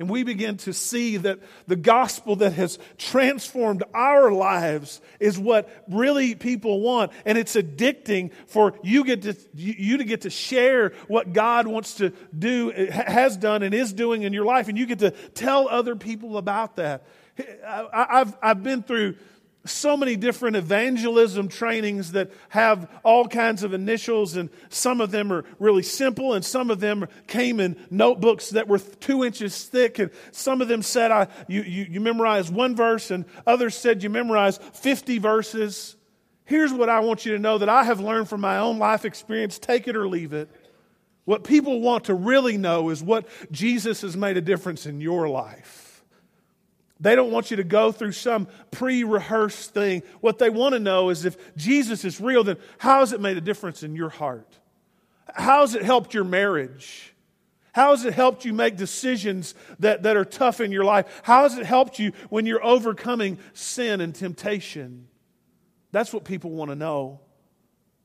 and 0.00 0.08
we 0.08 0.22
begin 0.22 0.56
to 0.56 0.72
see 0.72 1.18
that 1.18 1.40
the 1.66 1.76
gospel 1.76 2.34
that 2.36 2.54
has 2.54 2.78
transformed 2.96 3.84
our 3.92 4.32
lives 4.32 5.02
is 5.20 5.38
what 5.38 5.68
really 5.90 6.34
people 6.34 6.80
want. 6.80 7.12
And 7.26 7.36
it's 7.36 7.54
addicting 7.54 8.32
for 8.46 8.72
you, 8.82 9.04
get 9.04 9.22
to, 9.22 9.36
you 9.54 9.98
to 9.98 10.04
get 10.04 10.22
to 10.22 10.30
share 10.30 10.94
what 11.06 11.34
God 11.34 11.66
wants 11.66 11.96
to 11.96 12.14
do, 12.36 12.70
has 12.70 13.36
done, 13.36 13.62
and 13.62 13.74
is 13.74 13.92
doing 13.92 14.22
in 14.22 14.32
your 14.32 14.46
life. 14.46 14.68
And 14.68 14.78
you 14.78 14.86
get 14.86 15.00
to 15.00 15.10
tell 15.10 15.68
other 15.68 15.94
people 15.94 16.38
about 16.38 16.76
that. 16.76 17.06
I've, 17.68 18.34
I've 18.42 18.62
been 18.62 18.82
through 18.82 19.16
so 19.66 19.96
many 19.96 20.16
different 20.16 20.56
evangelism 20.56 21.48
trainings 21.48 22.12
that 22.12 22.30
have 22.48 22.88
all 23.04 23.28
kinds 23.28 23.62
of 23.62 23.74
initials, 23.74 24.36
and 24.36 24.48
some 24.70 25.00
of 25.00 25.10
them 25.10 25.30
are 25.30 25.44
really 25.58 25.82
simple, 25.82 26.32
and 26.32 26.44
some 26.44 26.70
of 26.70 26.80
them 26.80 27.06
came 27.26 27.60
in 27.60 27.76
notebooks 27.90 28.50
that 28.50 28.68
were 28.68 28.78
two 28.78 29.22
inches 29.22 29.64
thick, 29.64 29.98
and 29.98 30.10
some 30.32 30.62
of 30.62 30.68
them 30.68 30.82
said, 30.82 31.10
I, 31.10 31.28
you, 31.46 31.62
you, 31.62 31.86
you 31.90 32.00
memorize 32.00 32.50
one 32.50 32.74
verse, 32.74 33.10
and 33.10 33.26
others 33.46 33.74
said 33.74 34.02
you 34.02 34.08
memorize 34.08 34.56
50 34.58 35.18
verses. 35.18 35.96
Here's 36.44 36.72
what 36.72 36.88
I 36.88 37.00
want 37.00 37.26
you 37.26 37.32
to 37.32 37.38
know 37.38 37.58
that 37.58 37.68
I 37.68 37.84
have 37.84 38.00
learned 38.00 38.28
from 38.28 38.40
my 38.40 38.58
own 38.58 38.78
life 38.78 39.04
experience 39.04 39.58
take 39.58 39.86
it 39.88 39.96
or 39.96 40.08
leave 40.08 40.32
it. 40.32 40.48
What 41.26 41.44
people 41.44 41.80
want 41.80 42.04
to 42.04 42.14
really 42.14 42.56
know 42.56 42.88
is 42.88 43.02
what 43.02 43.28
Jesus 43.52 44.00
has 44.00 44.16
made 44.16 44.36
a 44.36 44.40
difference 44.40 44.86
in 44.86 45.00
your 45.00 45.28
life. 45.28 45.79
They 47.00 47.16
don't 47.16 47.30
want 47.30 47.50
you 47.50 47.56
to 47.56 47.64
go 47.64 47.92
through 47.92 48.12
some 48.12 48.46
pre 48.70 49.04
rehearsed 49.04 49.72
thing. 49.72 50.02
What 50.20 50.38
they 50.38 50.50
want 50.50 50.74
to 50.74 50.78
know 50.78 51.08
is 51.08 51.24
if 51.24 51.56
Jesus 51.56 52.04
is 52.04 52.20
real, 52.20 52.44
then 52.44 52.58
how 52.78 53.00
has 53.00 53.12
it 53.12 53.20
made 53.20 53.36
a 53.36 53.40
difference 53.40 53.82
in 53.82 53.96
your 53.96 54.10
heart? 54.10 54.58
How 55.34 55.62
has 55.62 55.74
it 55.74 55.82
helped 55.82 56.12
your 56.12 56.24
marriage? 56.24 57.14
How 57.72 57.92
has 57.92 58.04
it 58.04 58.12
helped 58.12 58.44
you 58.44 58.52
make 58.52 58.76
decisions 58.76 59.54
that, 59.78 60.02
that 60.02 60.16
are 60.16 60.24
tough 60.24 60.60
in 60.60 60.72
your 60.72 60.84
life? 60.84 61.22
How 61.22 61.44
has 61.44 61.56
it 61.56 61.64
helped 61.64 61.98
you 61.98 62.12
when 62.28 62.44
you're 62.44 62.64
overcoming 62.64 63.38
sin 63.54 64.00
and 64.00 64.14
temptation? 64.14 65.06
That's 65.92 66.12
what 66.12 66.24
people 66.24 66.50
want 66.50 66.70
to 66.70 66.74
know. 66.74 67.20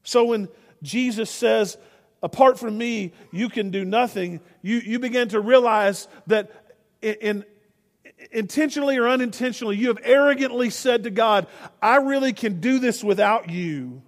So 0.03 0.25
when 0.25 0.49
Jesus 0.84 1.29
says, 1.29 1.77
Apart 2.23 2.58
from 2.58 2.75
me, 2.75 3.13
you 3.31 3.49
can 3.49 3.69
do 3.69 3.86
nothing, 3.86 4.39
you, 4.63 4.77
you 4.77 4.97
begin 4.97 5.29
to 5.29 5.39
realize 5.39 6.08
that 6.25 6.49
in, 7.03 7.45
intentionally 8.31 8.97
or 8.97 9.07
unintentionally, 9.07 9.77
you 9.77 9.88
have 9.88 9.99
arrogantly 10.03 10.69
said 10.69 11.03
to 11.03 11.09
God, 11.09 11.47
I 11.81 11.97
really 11.97 12.33
can 12.33 12.59
do 12.59 12.79
this 12.79 13.03
without 13.03 13.49
you. 13.49 14.01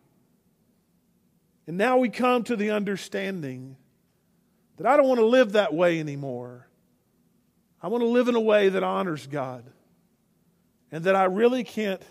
And 1.68 1.78
now 1.78 1.98
we 1.98 2.10
come 2.10 2.44
to 2.46 2.56
the 2.56 2.72
understanding 2.72 3.76
that 4.78 4.88
I 4.88 4.96
don't 4.96 5.08
want 5.08 5.20
to 5.20 5.26
live 5.26 5.54
that 5.54 5.74
way 5.74 6.00
anymore. 6.00 6.68
I 7.82 7.88
want 7.88 8.02
to 8.02 8.08
live 8.08 8.28
in 8.28 8.36
a 8.36 8.42
way 8.42 8.70
that 8.70 8.84
honors 8.84 9.28
God 9.28 9.64
and 10.92 11.04
that 11.04 11.16
I 11.16 11.26
really 11.26 11.64
can't 11.64 12.02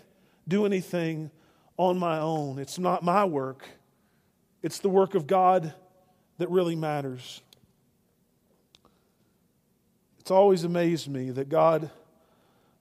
do 0.47 0.65
anything 0.65 1.31
on 1.77 1.97
my 1.97 2.19
own. 2.19 2.59
It's 2.59 2.79
not 2.79 3.03
my 3.03 3.25
work, 3.25 3.67
it's 4.61 4.79
the 4.79 4.89
work 4.89 5.15
of 5.15 5.27
God 5.27 5.73
that 6.37 6.49
really 6.49 6.75
matters. 6.75 7.41
It's 10.27 10.31
always 10.31 10.65
amazed 10.65 11.07
me 11.07 11.29
that 11.29 11.47
God 11.47 11.89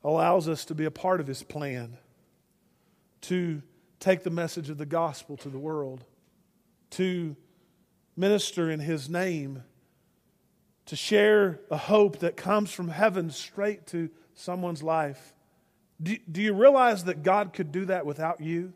allows 0.03 0.49
us 0.49 0.65
to 0.65 0.75
be 0.75 0.85
a 0.85 0.91
part 0.91 1.21
of 1.21 1.29
His 1.29 1.45
plan 1.45 1.97
to 3.21 3.63
take 4.01 4.25
the 4.25 4.31
message 4.31 4.69
of 4.69 4.79
the 4.79 4.85
gospel 4.85 5.37
to 5.37 5.49
the 5.49 5.57
world, 5.57 6.03
to 6.91 7.37
minister 8.17 8.69
in 8.69 8.81
His 8.81 9.09
name, 9.09 9.63
to 10.87 10.97
share 10.97 11.61
a 11.71 11.77
hope 11.77 12.19
that 12.19 12.37
comes 12.37 12.73
from 12.73 12.89
heaven 12.89 13.31
straight 13.31 13.87
to 13.87 14.11
someone's 14.35 14.83
life. 14.83 15.33
Do, 16.03 16.17
do 16.29 16.43
you 16.43 16.53
realize 16.53 17.05
that 17.05 17.23
God 17.23 17.53
could 17.53 17.71
do 17.71 17.85
that 17.85 18.05
without 18.05 18.41
you? 18.41 18.73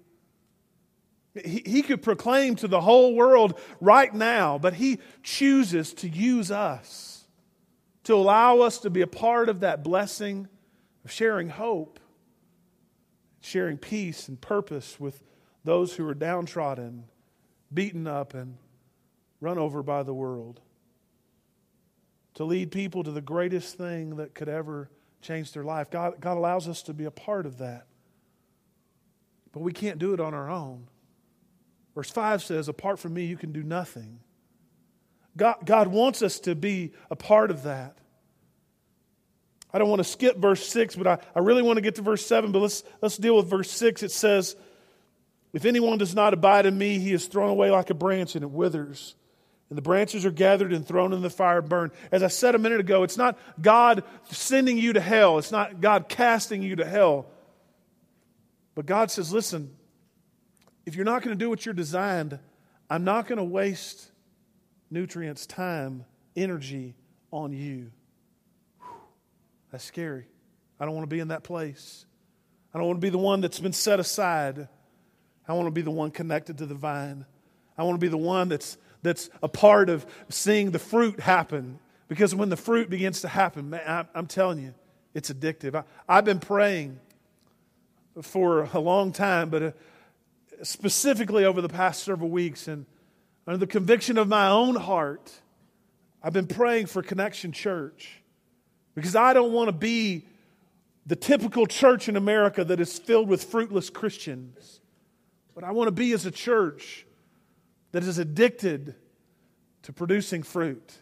He, 1.34 1.64
he 1.66 1.82
could 1.82 2.02
proclaim 2.02 2.54
to 2.54 2.68
the 2.68 2.80
whole 2.80 3.16
world 3.16 3.58
right 3.80 4.14
now, 4.14 4.58
but 4.58 4.74
He 4.74 5.00
chooses 5.24 5.92
to 5.94 6.08
use 6.08 6.52
us 6.52 7.19
to 8.04 8.14
allow 8.14 8.60
us 8.60 8.78
to 8.78 8.90
be 8.90 9.02
a 9.02 9.06
part 9.06 9.48
of 9.48 9.60
that 9.60 9.84
blessing 9.84 10.48
of 11.04 11.10
sharing 11.10 11.48
hope, 11.48 12.00
sharing 13.40 13.76
peace 13.76 14.28
and 14.28 14.40
purpose 14.40 14.98
with 14.98 15.22
those 15.64 15.94
who 15.94 16.08
are 16.08 16.14
downtrodden, 16.14 17.04
beaten 17.72 18.06
up, 18.06 18.34
and 18.34 18.56
run 19.40 19.58
over 19.58 19.82
by 19.82 20.02
the 20.02 20.14
world. 20.14 20.60
To 22.34 22.44
lead 22.44 22.70
people 22.70 23.02
to 23.04 23.10
the 23.10 23.20
greatest 23.20 23.76
thing 23.76 24.16
that 24.16 24.34
could 24.34 24.48
ever 24.48 24.90
change 25.20 25.52
their 25.52 25.64
life. 25.64 25.90
God, 25.90 26.20
God 26.20 26.36
allows 26.36 26.68
us 26.68 26.82
to 26.84 26.94
be 26.94 27.04
a 27.04 27.10
part 27.10 27.44
of 27.44 27.58
that. 27.58 27.86
But 29.52 29.60
we 29.60 29.72
can't 29.72 29.98
do 29.98 30.14
it 30.14 30.20
on 30.20 30.32
our 30.32 30.48
own. 30.48 30.86
Verse 31.94 32.10
5 32.10 32.42
says, 32.42 32.68
Apart 32.68 32.98
from 32.98 33.14
me, 33.14 33.24
you 33.24 33.36
can 33.36 33.52
do 33.52 33.62
nothing. 33.62 34.20
God, 35.36 35.56
God 35.64 35.88
wants 35.88 36.22
us 36.22 36.40
to 36.40 36.54
be 36.54 36.92
a 37.10 37.16
part 37.16 37.50
of 37.50 37.64
that. 37.64 37.96
I 39.72 39.78
don't 39.78 39.88
want 39.88 40.00
to 40.00 40.04
skip 40.04 40.36
verse 40.36 40.66
6, 40.66 40.96
but 40.96 41.06
I, 41.06 41.18
I 41.34 41.40
really 41.40 41.62
want 41.62 41.76
to 41.76 41.80
get 41.80 41.94
to 41.96 42.02
verse 42.02 42.26
7, 42.26 42.50
but 42.50 42.58
let's, 42.58 42.82
let's 43.00 43.16
deal 43.16 43.36
with 43.36 43.48
verse 43.48 43.70
6. 43.70 44.02
It 44.02 44.10
says, 44.10 44.56
If 45.52 45.64
anyone 45.64 45.98
does 45.98 46.14
not 46.14 46.34
abide 46.34 46.66
in 46.66 46.76
me, 46.76 46.98
he 46.98 47.12
is 47.12 47.26
thrown 47.26 47.50
away 47.50 47.70
like 47.70 47.90
a 47.90 47.94
branch 47.94 48.34
and 48.34 48.42
it 48.42 48.50
withers. 48.50 49.14
and 49.68 49.78
the 49.78 49.82
branches 49.82 50.26
are 50.26 50.32
gathered 50.32 50.72
and 50.72 50.86
thrown 50.86 51.12
in 51.12 51.22
the 51.22 51.30
fire 51.30 51.58
and 51.58 51.68
burned. 51.68 51.92
As 52.10 52.24
I 52.24 52.28
said 52.28 52.56
a 52.56 52.58
minute 52.58 52.80
ago, 52.80 53.04
it's 53.04 53.16
not 53.16 53.38
God 53.62 54.02
sending 54.30 54.76
you 54.76 54.94
to 54.94 55.00
hell, 55.00 55.38
it's 55.38 55.52
not 55.52 55.80
God 55.80 56.08
casting 56.08 56.62
you 56.62 56.76
to 56.76 56.84
hell. 56.84 57.26
But 58.74 58.86
God 58.86 59.10
says, 59.10 59.32
listen, 59.32 59.76
if 60.86 60.96
you're 60.96 61.04
not 61.04 61.22
going 61.22 61.36
to 61.36 61.44
do 61.44 61.48
what 61.48 61.64
you're 61.64 61.74
designed, 61.74 62.38
I'm 62.88 63.04
not 63.04 63.28
going 63.28 63.38
to 63.38 63.44
waste 63.44 64.09
nutrients, 64.90 65.46
time, 65.46 66.04
energy 66.36 66.94
on 67.30 67.52
you. 67.52 67.90
That's 69.70 69.84
scary. 69.84 70.26
I 70.78 70.84
don't 70.84 70.94
want 70.94 71.08
to 71.08 71.14
be 71.14 71.20
in 71.20 71.28
that 71.28 71.44
place. 71.44 72.06
I 72.74 72.78
don't 72.78 72.86
want 72.86 72.96
to 72.98 73.04
be 73.06 73.10
the 73.10 73.18
one 73.18 73.40
that's 73.40 73.60
been 73.60 73.72
set 73.72 74.00
aside. 74.00 74.68
I 75.46 75.52
want 75.52 75.66
to 75.66 75.72
be 75.72 75.82
the 75.82 75.90
one 75.90 76.10
connected 76.10 76.58
to 76.58 76.66
the 76.66 76.74
vine. 76.74 77.26
I 77.76 77.82
want 77.82 77.96
to 77.96 78.04
be 78.04 78.08
the 78.08 78.16
one 78.16 78.48
that's, 78.48 78.78
that's 79.02 79.30
a 79.42 79.48
part 79.48 79.90
of 79.90 80.06
seeing 80.28 80.70
the 80.70 80.78
fruit 80.78 81.20
happen. 81.20 81.78
Because 82.08 82.34
when 82.34 82.48
the 82.48 82.56
fruit 82.56 82.90
begins 82.90 83.20
to 83.20 83.28
happen, 83.28 83.70
man, 83.70 83.82
I, 83.86 84.18
I'm 84.18 84.26
telling 84.26 84.58
you, 84.60 84.74
it's 85.14 85.30
addictive. 85.30 85.74
I, 85.74 85.84
I've 86.08 86.24
been 86.24 86.40
praying 86.40 86.98
for 88.22 88.68
a 88.72 88.80
long 88.80 89.12
time, 89.12 89.50
but 89.50 89.62
uh, 89.62 89.70
specifically 90.62 91.44
over 91.44 91.60
the 91.60 91.68
past 91.68 92.02
several 92.02 92.30
weeks, 92.30 92.68
and 92.68 92.86
under 93.50 93.58
the 93.58 93.66
conviction 93.66 94.16
of 94.16 94.28
my 94.28 94.48
own 94.48 94.76
heart, 94.76 95.32
I've 96.22 96.32
been 96.32 96.46
praying 96.46 96.86
for 96.86 97.02
Connection 97.02 97.50
Church 97.50 98.22
because 98.94 99.16
I 99.16 99.32
don't 99.32 99.50
want 99.52 99.66
to 99.66 99.72
be 99.72 100.24
the 101.04 101.16
typical 101.16 101.66
church 101.66 102.08
in 102.08 102.16
America 102.16 102.62
that 102.62 102.78
is 102.78 102.96
filled 102.96 103.28
with 103.28 103.42
fruitless 103.42 103.90
Christians. 103.90 104.80
But 105.52 105.64
I 105.64 105.72
want 105.72 105.88
to 105.88 105.92
be 105.92 106.12
as 106.12 106.26
a 106.26 106.30
church 106.30 107.04
that 107.90 108.04
is 108.04 108.18
addicted 108.18 108.94
to 109.82 109.92
producing 109.92 110.44
fruit, 110.44 110.92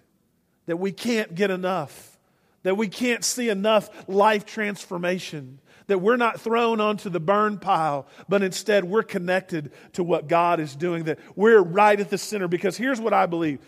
that 0.64 0.78
we 0.78 0.90
can't 0.90 1.34
get 1.34 1.50
enough, 1.50 2.16
that 2.62 2.78
we 2.78 2.88
can't 2.88 3.22
see 3.22 3.50
enough 3.50 3.90
life 4.08 4.46
transformation, 4.46 5.61
that 5.88 5.98
we're 5.98 6.16
not 6.16 6.40
thrown 6.40 6.81
onto 6.81 7.11
the 7.11 7.20
burn 7.20 7.59
pile, 7.59 8.07
but 8.29 8.42
instead 8.42 8.85
we're 8.85 9.03
connected 9.03 9.72
to 9.94 10.05
what 10.05 10.29
God 10.29 10.61
is 10.61 10.77
doing, 10.77 11.05
that 11.05 11.18
we're 11.35 11.61
right 11.61 11.98
at 11.98 12.11
the 12.11 12.18
center. 12.18 12.46
Because 12.46 12.77
here's 12.77 13.01
what 13.01 13.12
I 13.12 13.27
believe 13.27 13.59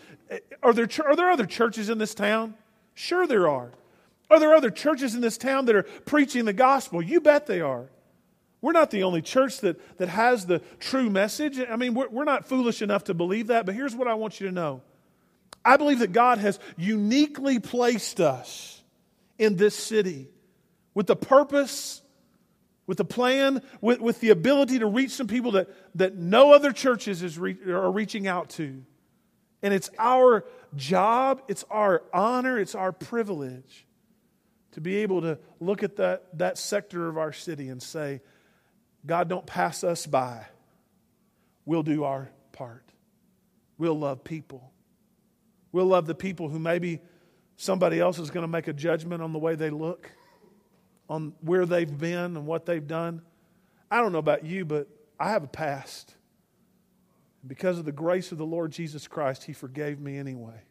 Are 0.63 0.73
there, 0.73 0.87
are 1.05 1.15
there 1.15 1.29
other 1.29 1.45
churches 1.45 1.89
in 1.89 1.97
this 1.97 2.15
town? 2.15 2.53
Sure, 2.93 3.27
there 3.27 3.49
are. 3.49 3.71
Are 4.29 4.39
there 4.39 4.53
other 4.53 4.69
churches 4.71 5.13
in 5.13 5.21
this 5.21 5.37
town 5.37 5.65
that 5.65 5.75
are 5.75 5.83
preaching 5.83 6.45
the 6.45 6.53
gospel? 6.53 7.01
You 7.01 7.19
bet 7.19 7.47
they 7.47 7.59
are. 7.59 7.89
We're 8.61 8.71
not 8.71 8.91
the 8.91 9.03
only 9.03 9.21
church 9.21 9.59
that, 9.61 9.97
that 9.97 10.07
has 10.07 10.45
the 10.45 10.59
true 10.79 11.09
message. 11.09 11.59
I 11.59 11.75
mean, 11.75 11.95
we're, 11.95 12.07
we're 12.09 12.23
not 12.23 12.47
foolish 12.47 12.81
enough 12.81 13.05
to 13.05 13.13
believe 13.13 13.47
that, 13.47 13.65
but 13.65 13.75
here's 13.75 13.95
what 13.95 14.07
I 14.07 14.13
want 14.13 14.39
you 14.39 14.47
to 14.47 14.53
know 14.53 14.81
I 15.65 15.77
believe 15.77 15.99
that 15.99 16.11
God 16.11 16.37
has 16.37 16.59
uniquely 16.77 17.59
placed 17.59 18.19
us 18.19 18.81
in 19.37 19.57
this 19.57 19.75
city 19.75 20.27
with 20.93 21.07
the 21.07 21.15
purpose 21.15 22.00
with 22.91 22.99
a 22.99 23.05
plan, 23.05 23.61
with, 23.79 24.01
with 24.01 24.19
the 24.19 24.31
ability 24.31 24.79
to 24.79 24.85
reach 24.85 25.11
some 25.11 25.25
people 25.25 25.51
that, 25.53 25.69
that 25.95 26.17
no 26.17 26.51
other 26.51 26.73
churches 26.73 27.23
is 27.23 27.39
re, 27.39 27.55
are 27.65 27.89
reaching 27.89 28.27
out 28.27 28.49
to. 28.49 28.83
And 29.63 29.73
it's 29.73 29.89
our 29.97 30.43
job, 30.75 31.41
it's 31.47 31.63
our 31.69 32.03
honor, 32.13 32.59
it's 32.59 32.75
our 32.75 32.91
privilege 32.91 33.87
to 34.73 34.81
be 34.81 34.97
able 34.97 35.21
to 35.21 35.39
look 35.61 35.83
at 35.83 35.95
that, 35.95 36.37
that 36.37 36.57
sector 36.57 37.07
of 37.07 37.17
our 37.17 37.31
city 37.31 37.69
and 37.69 37.81
say, 37.81 38.19
God, 39.05 39.29
don't 39.29 39.45
pass 39.45 39.85
us 39.85 40.05
by. 40.05 40.45
We'll 41.63 41.83
do 41.83 42.03
our 42.03 42.29
part. 42.51 42.83
We'll 43.77 43.97
love 43.97 44.25
people. 44.25 44.69
We'll 45.71 45.85
love 45.85 46.07
the 46.07 46.13
people 46.13 46.49
who 46.49 46.59
maybe 46.59 46.99
somebody 47.55 48.01
else 48.01 48.19
is 48.19 48.31
going 48.31 48.43
to 48.43 48.51
make 48.51 48.67
a 48.67 48.73
judgment 48.73 49.21
on 49.21 49.31
the 49.31 49.39
way 49.39 49.55
they 49.55 49.69
look 49.69 50.11
on 51.11 51.33
where 51.41 51.65
they've 51.65 51.97
been 51.97 52.37
and 52.37 52.45
what 52.45 52.65
they've 52.65 52.87
done. 52.87 53.21
I 53.91 53.97
don't 53.97 54.13
know 54.13 54.19
about 54.19 54.45
you, 54.45 54.63
but 54.63 54.87
I 55.19 55.31
have 55.31 55.43
a 55.43 55.47
past. 55.47 56.15
Because 57.45 57.77
of 57.77 57.83
the 57.83 57.91
grace 57.91 58.31
of 58.31 58.37
the 58.37 58.45
Lord 58.45 58.71
Jesus 58.71 59.09
Christ, 59.09 59.43
He 59.43 59.51
forgave 59.51 59.99
me 59.99 60.17
anyway. 60.17 60.61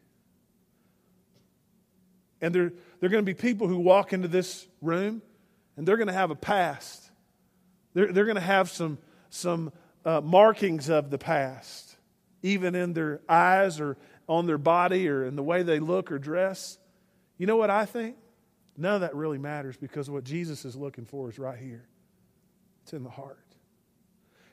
And 2.41 2.55
there, 2.55 2.73
there 2.99 3.07
are 3.07 3.11
going 3.11 3.23
to 3.23 3.33
be 3.33 3.35
people 3.35 3.67
who 3.67 3.77
walk 3.77 4.13
into 4.13 4.27
this 4.27 4.67
room 4.81 5.21
and 5.77 5.87
they're 5.87 5.97
going 5.97 6.07
to 6.07 6.13
have 6.13 6.31
a 6.31 6.35
past. 6.35 7.11
They're, 7.93 8.11
they're 8.11 8.25
going 8.25 8.33
to 8.33 8.41
have 8.41 8.71
some, 8.71 8.97
some 9.29 9.71
uh, 10.03 10.21
markings 10.21 10.89
of 10.89 11.11
the 11.11 11.19
past, 11.19 11.97
even 12.41 12.73
in 12.73 12.93
their 12.93 13.21
eyes 13.29 13.79
or 13.79 13.95
on 14.27 14.47
their 14.47 14.57
body 14.57 15.07
or 15.07 15.23
in 15.23 15.35
the 15.35 15.43
way 15.43 15.61
they 15.61 15.77
look 15.77 16.11
or 16.11 16.17
dress. 16.17 16.79
You 17.37 17.45
know 17.45 17.57
what 17.57 17.69
I 17.69 17.85
think? 17.85 18.15
None 18.77 18.95
of 18.95 19.01
that 19.01 19.15
really 19.15 19.37
matters 19.37 19.77
because 19.77 20.09
what 20.09 20.23
Jesus 20.23 20.65
is 20.65 20.75
looking 20.75 21.05
for 21.05 21.29
is 21.29 21.37
right 21.37 21.57
here. 21.57 21.85
It's 22.83 22.93
in 22.93 23.03
the 23.03 23.09
heart. 23.09 23.37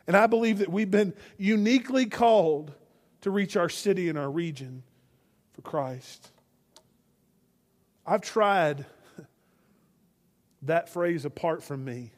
And 0.07 0.17
I 0.17 0.27
believe 0.27 0.59
that 0.59 0.71
we've 0.71 0.91
been 0.91 1.15
uniquely 1.37 2.07
called 2.07 2.73
to 3.21 3.31
reach 3.31 3.57
our 3.57 3.69
city 3.69 4.09
and 4.09 4.19
our 4.19 4.31
region 4.31 4.83
for 5.53 5.63
Christ. 5.63 6.31
I've 8.07 8.23
tried 8.23 8.87
that 10.63 10.89
phrase 10.89 11.25
apart 11.25 11.63
from 11.63 11.85
me. 11.85 12.11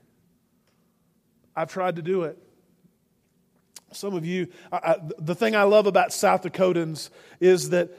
I've 1.56 1.70
tried 1.70 1.96
to 1.96 2.02
do 2.02 2.22
it. 2.22 2.38
Some 3.92 4.14
of 4.14 4.24
you, 4.24 4.48
I, 4.70 4.76
I, 4.76 4.96
the 5.18 5.34
thing 5.34 5.56
I 5.56 5.64
love 5.64 5.86
about 5.86 6.12
South 6.12 6.42
Dakotans 6.42 7.10
is 7.40 7.70
that 7.70 7.90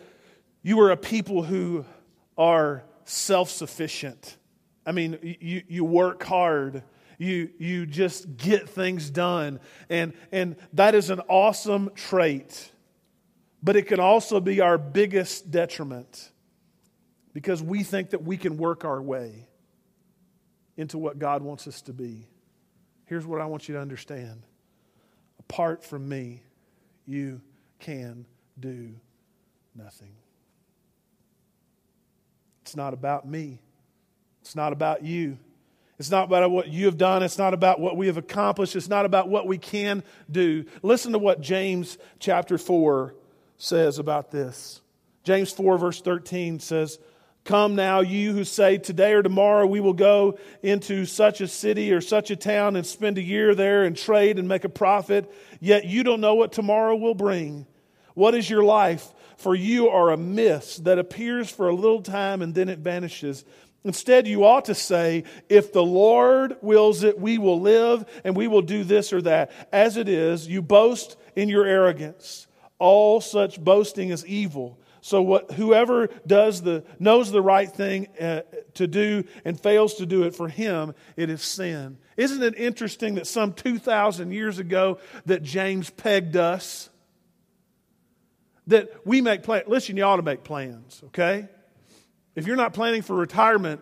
you 0.64 0.80
are 0.80 0.92
a 0.92 0.98
people 0.98 1.44
who 1.44 1.86
are 2.38 2.84
self 3.10 3.50
sufficient. 3.50 4.38
I 4.86 4.92
mean, 4.92 5.38
you, 5.40 5.64
you 5.68 5.86
work 5.86 6.24
hard. 6.24 6.84
You, 7.18 7.50
you 7.60 7.86
just 7.86 8.36
get 8.36 8.68
things 8.68 9.10
done. 9.10 9.60
And, 9.90 10.14
and 10.32 10.56
that 10.74 10.96
is 10.96 11.12
an 11.12 11.20
awesome 11.28 11.92
trait. 11.94 12.72
But 13.62 13.76
it 13.76 13.84
can 13.84 14.00
also 14.00 14.40
be 14.40 14.60
our 14.60 14.80
biggest 14.80 15.52
detriment 15.52 16.32
because 17.34 17.62
we 17.62 17.84
think 17.84 18.10
that 18.10 18.24
we 18.24 18.38
can 18.38 18.58
work 18.58 18.86
our 18.86 19.02
way 19.02 19.48
into 20.78 20.98
what 20.98 21.20
God 21.20 21.44
wants 21.44 21.68
us 21.68 21.82
to 21.84 21.94
be. 21.94 22.28
Here's 23.06 23.26
what 23.26 23.40
I 23.40 23.46
want 23.46 23.68
you 23.68 23.76
to 23.76 23.82
understand 23.82 24.44
apart 25.38 25.84
from 25.84 26.08
me, 26.08 26.42
you 27.06 27.42
can 27.80 28.26
do 28.60 28.94
nothing. 29.76 30.14
It's 32.72 32.78
not 32.78 32.94
about 32.94 33.28
me. 33.28 33.60
It's 34.40 34.56
not 34.56 34.72
about 34.72 35.04
you. 35.04 35.38
It's 36.00 36.10
not 36.10 36.24
about 36.24 36.52
what 36.52 36.70
you 36.70 36.86
have 36.86 36.98
done. 36.98 37.22
It's 37.22 37.38
not 37.38 37.54
about 37.54 37.82
what 37.82 37.98
we 37.98 38.08
have 38.08 38.16
accomplished. 38.16 38.78
It's 38.78 38.88
not 38.88 39.04
about 39.04 39.28
what 39.28 39.46
we 39.46 39.58
can 39.58 40.04
do. 40.32 40.64
Listen 40.82 41.12
to 41.12 41.20
what 41.20 41.42
James 41.42 41.98
chapter 42.20 42.58
4 42.58 43.14
says 43.58 44.00
about 44.00 44.32
this. 44.32 44.80
James 45.26 45.52
4, 45.52 45.78
verse 45.80 46.00
13 46.00 46.62
says, 46.62 46.98
Come 47.44 47.76
now, 47.76 48.00
you 48.00 48.32
who 48.32 48.46
say, 48.46 48.78
Today 48.78 49.12
or 49.12 49.22
tomorrow 49.22 49.66
we 49.66 49.82
will 49.82 49.92
go 49.92 50.40
into 50.64 51.04
such 51.04 51.42
a 51.42 51.50
city 51.50 51.92
or 51.92 52.00
such 52.00 52.32
a 52.32 52.38
town 52.38 52.78
and 52.78 52.86
spend 52.86 53.18
a 53.18 53.22
year 53.22 53.54
there 53.54 53.84
and 53.84 53.98
trade 53.98 54.40
and 54.40 54.48
make 54.48 54.64
a 54.64 54.70
profit, 54.70 55.30
yet 55.60 55.84
you 55.84 56.06
don't 56.06 56.22
know 56.22 56.36
what 56.36 56.54
tomorrow 56.54 56.96
will 56.96 57.16
bring. 57.16 57.68
What 58.14 58.34
is 58.34 58.50
your 58.50 58.64
life? 58.64 59.14
For 59.42 59.56
you 59.56 59.90
are 59.90 60.12
a 60.12 60.18
mist 60.18 60.84
that 60.84 61.00
appears 61.00 61.50
for 61.50 61.68
a 61.68 61.74
little 61.74 62.04
time 62.04 62.44
and 62.44 62.54
then 62.54 62.70
it 62.70 62.78
vanishes. 62.78 63.44
Instead, 63.84 64.28
you 64.28 64.46
ought 64.46 64.66
to 64.66 64.76
say, 64.76 65.24
If 65.50 65.74
the 65.74 65.84
Lord 65.84 66.58
wills 66.62 67.02
it, 67.02 67.20
we 67.20 67.40
will 67.40 67.60
live 67.60 68.06
and 68.24 68.36
we 68.36 68.48
will 68.48 68.62
do 68.62 68.84
this 68.84 69.12
or 69.12 69.22
that. 69.24 69.52
As 69.74 69.98
it 69.98 70.08
is, 70.08 70.48
you 70.48 70.62
boast 70.62 71.18
in 71.36 71.50
your 71.50 71.66
arrogance. 71.66 72.46
All 72.78 73.20
such 73.20 73.60
boasting 73.60 74.12
is 74.12 74.24
evil. 74.28 74.80
So 75.02 75.24
what, 75.24 75.54
whoever 75.54 76.10
does 76.28 76.62
the, 76.62 76.84
knows 77.00 77.32
the 77.32 77.42
right 77.42 77.70
thing 77.70 78.10
uh, 78.20 78.42
to 78.76 78.86
do 78.86 79.24
and 79.44 79.60
fails 79.60 79.96
to 79.96 80.06
do 80.06 80.24
it, 80.24 80.36
for 80.36 80.50
him 80.50 80.94
it 81.18 81.32
is 81.32 81.42
sin. 81.42 81.98
Isn't 82.16 82.44
it 82.44 82.56
interesting 82.56 83.16
that 83.16 83.26
some 83.26 83.54
2,000 83.54 84.32
years 84.32 84.60
ago 84.60 85.00
that 85.26 85.42
James 85.42 85.90
pegged 85.90 86.36
us? 86.36 86.91
That 88.68 88.90
we 89.06 89.22
make 89.22 89.44
plans. 89.44 89.68
Listen, 89.68 89.98
you 89.98 90.04
ought 90.04 90.18
to 90.18 90.22
make 90.22 90.44
plans, 90.44 91.02
okay? 91.08 91.48
If 92.36 92.48
you're 92.48 92.56
not 92.56 92.74
planning 92.74 93.02
for 93.02 93.16
retirement 93.16 93.82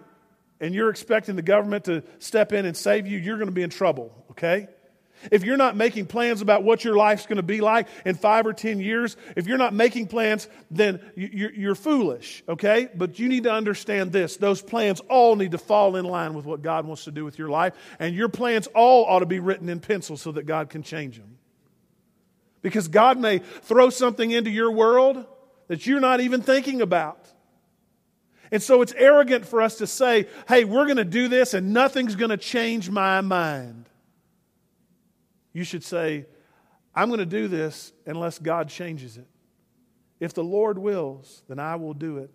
and 0.60 0.74
you're 0.74 0.90
expecting 0.90 1.36
the 1.36 1.42
government 1.42 1.86
to 1.86 2.04
step 2.20 2.54
in 2.54 2.66
and 2.66 2.76
save 2.76 3.08
you, 3.08 3.18
you're 3.18 3.38
going 3.38 3.48
to 3.48 3.54
be 3.54 3.64
in 3.64 3.70
trouble, 3.70 4.14
okay? 4.32 4.68
If 5.32 5.44
you're 5.44 5.58
not 5.58 5.76
making 5.76 6.06
plans 6.06 6.42
about 6.42 6.64
what 6.64 6.84
your 6.84 6.96
life's 6.96 7.26
going 7.26 7.38
to 7.38 7.44
be 7.44 7.60
like 7.60 7.88
in 8.06 8.16
five 8.16 8.48
or 8.48 8.54
10 8.54 8.80
years, 8.80 9.18
if 9.36 9.48
you're 9.48 9.58
not 9.58 9.74
making 9.74 10.08
plans, 10.08 10.48
then 10.72 11.02
you're 11.16 11.76
foolish, 11.76 12.42
okay? 12.48 12.88
But 12.96 13.20
you 13.20 13.28
need 13.28 13.44
to 13.44 13.52
understand 13.52 14.14
this. 14.14 14.38
Those 14.38 14.62
plans 14.62 15.02
all 15.02 15.36
need 15.36 15.52
to 15.52 15.58
fall 15.58 15.98
in 15.98 16.06
line 16.06 16.34
with 16.34 16.46
what 16.46 16.62
God 16.62 16.86
wants 16.86 17.04
to 17.04 17.12
do 17.12 17.26
with 17.26 17.38
your 17.38 17.50
life. 17.50 17.74
And 18.00 18.16
your 18.16 18.30
plans 18.30 18.68
all 18.68 19.06
ought 19.06 19.20
to 19.20 19.26
be 19.26 19.40
written 19.40 19.68
in 19.68 19.82
pencil 19.82 20.16
so 20.16 20.32
that 20.32 20.46
God 20.46 20.70
can 20.70 20.84
change 20.84 21.18
them. 21.18 21.39
Because 22.62 22.88
God 22.88 23.18
may 23.18 23.40
throw 23.40 23.90
something 23.90 24.32
into 24.32 24.50
your 24.50 24.72
world 24.72 25.26
that 25.68 25.88
you're 25.88 26.00
not 26.00 26.20
even 26.20 26.42
thinking 26.42 26.82
about. 26.82 27.26
And 28.52 28.62
so 28.62 28.82
it's 28.82 28.94
arrogant 28.94 29.46
for 29.46 29.62
us 29.62 29.78
to 29.78 29.88
say, 29.88 30.28
hey, 30.48 30.66
we're 30.66 30.86
going 30.86 30.98
to 30.98 31.06
do 31.06 31.28
this 31.28 31.54
and 31.54 31.72
nothing's 31.74 32.16
going 32.16 32.32
to 32.32 32.38
change 32.38 32.90
my 32.90 33.22
mind. 33.22 33.86
You 35.54 35.64
should 35.64 35.84
say, 35.84 36.26
I'm 36.96 37.10
going 37.10 37.20
to 37.20 37.26
do 37.26 37.48
this 37.48 37.94
unless 38.06 38.40
God 38.40 38.70
changes 38.70 39.18
it. 39.18 39.28
If 40.20 40.34
the 40.34 40.44
Lord 40.44 40.78
wills, 40.78 41.44
then 41.48 41.60
I 41.60 41.76
will 41.76 41.94
do 41.94 42.18
it. 42.18 42.32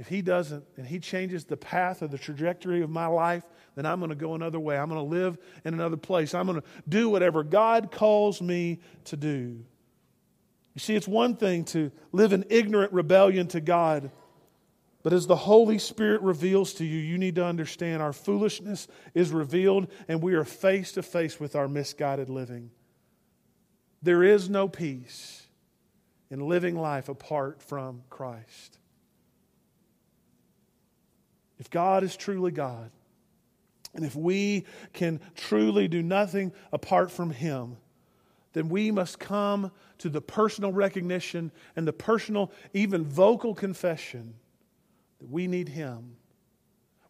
If 0.00 0.08
He 0.08 0.22
doesn't 0.22 0.64
and 0.78 0.86
He 0.86 0.98
changes 0.98 1.44
the 1.44 1.58
path 1.58 2.02
or 2.02 2.08
the 2.08 2.16
trajectory 2.16 2.80
of 2.80 2.88
my 2.88 3.06
life, 3.06 3.44
then 3.76 3.84
I'm 3.84 4.00
going 4.00 4.08
to 4.08 4.16
go 4.16 4.34
another 4.34 4.58
way. 4.58 4.78
I'm 4.78 4.88
going 4.88 4.98
to 4.98 5.04
live 5.06 5.36
in 5.62 5.74
another 5.74 5.98
place. 5.98 6.34
I'm 6.34 6.46
going 6.46 6.62
to 6.62 6.66
do 6.88 7.10
whatever 7.10 7.44
God 7.44 7.92
calls 7.92 8.40
me 8.40 8.80
to 9.04 9.16
do. 9.18 9.62
You 10.74 10.78
see, 10.78 10.96
it's 10.96 11.06
one 11.06 11.36
thing 11.36 11.66
to 11.66 11.92
live 12.12 12.32
in 12.32 12.46
ignorant 12.48 12.94
rebellion 12.94 13.46
to 13.48 13.60
God, 13.60 14.10
but 15.02 15.12
as 15.12 15.26
the 15.26 15.36
Holy 15.36 15.78
Spirit 15.78 16.22
reveals 16.22 16.72
to 16.74 16.84
you, 16.86 16.98
you 16.98 17.18
need 17.18 17.34
to 17.34 17.44
understand 17.44 18.00
our 18.00 18.14
foolishness 18.14 18.88
is 19.12 19.30
revealed 19.32 19.88
and 20.08 20.22
we 20.22 20.32
are 20.32 20.44
face 20.44 20.92
to 20.92 21.02
face 21.02 21.38
with 21.38 21.54
our 21.54 21.68
misguided 21.68 22.30
living. 22.30 22.70
There 24.00 24.22
is 24.22 24.48
no 24.48 24.66
peace 24.66 25.46
in 26.30 26.48
living 26.48 26.74
life 26.74 27.10
apart 27.10 27.60
from 27.60 28.02
Christ. 28.08 28.79
If 31.60 31.68
God 31.68 32.02
is 32.02 32.16
truly 32.16 32.50
God, 32.50 32.90
and 33.94 34.04
if 34.04 34.16
we 34.16 34.64
can 34.94 35.20
truly 35.36 35.88
do 35.88 36.02
nothing 36.02 36.52
apart 36.72 37.10
from 37.10 37.30
Him, 37.30 37.76
then 38.54 38.70
we 38.70 38.90
must 38.90 39.18
come 39.18 39.70
to 39.98 40.08
the 40.08 40.22
personal 40.22 40.72
recognition 40.72 41.52
and 41.76 41.86
the 41.86 41.92
personal, 41.92 42.50
even 42.72 43.04
vocal 43.04 43.54
confession 43.54 44.34
that 45.20 45.30
we 45.30 45.46
need 45.46 45.68
Him. 45.68 46.16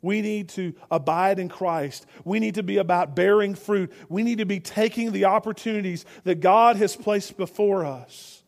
We 0.02 0.20
need 0.20 0.48
to 0.50 0.74
abide 0.90 1.38
in 1.38 1.48
Christ. 1.48 2.06
We 2.24 2.40
need 2.40 2.56
to 2.56 2.62
be 2.64 2.78
about 2.78 3.14
bearing 3.14 3.54
fruit. 3.54 3.92
We 4.08 4.24
need 4.24 4.38
to 4.38 4.46
be 4.46 4.58
taking 4.58 5.12
the 5.12 5.26
opportunities 5.26 6.04
that 6.24 6.40
God 6.40 6.76
has 6.76 6.96
placed 6.96 7.36
before 7.36 7.84
us. 7.84 8.42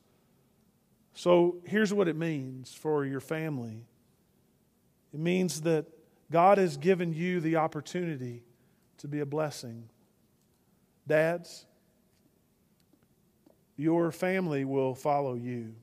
So 1.15 1.59
here's 1.65 1.93
what 1.93 2.09
it 2.09 2.17
means 2.17 2.75
for 2.75 3.05
your 3.05 3.21
family 3.21 3.85
it 5.13 5.21
means 5.21 5.63
that 5.63 5.87
God 6.31 6.59
has 6.59 6.77
given 6.77 7.13
you 7.13 7.41
the 7.41 7.57
opportunity 7.57 8.43
to 8.99 9.09
be 9.09 9.21
a 9.21 9.27
blessing. 9.27 9.89
Dads, 11.07 11.67
your 13.77 14.11
family 14.13 14.65
will 14.65 14.95
follow 14.95 15.35
you, 15.35 15.75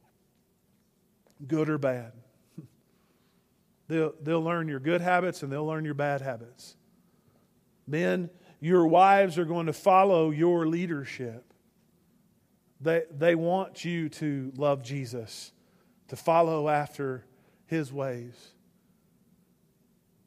good 1.47 1.69
or 1.69 1.77
bad. 1.77 2.13
They'll, 3.87 4.13
they'll 4.21 4.43
learn 4.43 4.67
your 4.67 4.79
good 4.79 5.01
habits 5.01 5.41
and 5.41 5.51
they'll 5.51 5.65
learn 5.65 5.83
your 5.83 5.95
bad 5.95 6.21
habits. 6.21 6.75
Men, 7.87 8.29
your 8.59 8.85
wives 8.85 9.39
are 9.39 9.45
going 9.45 9.65
to 9.65 9.73
follow 9.73 10.29
your 10.29 10.67
leadership. 10.67 11.53
They, 12.79 13.03
they 13.11 13.33
want 13.33 13.83
you 13.83 14.09
to 14.09 14.53
love 14.55 14.83
Jesus, 14.83 15.51
to 16.09 16.15
follow 16.15 16.69
after 16.69 17.25
his 17.65 17.91
ways. 17.91 18.53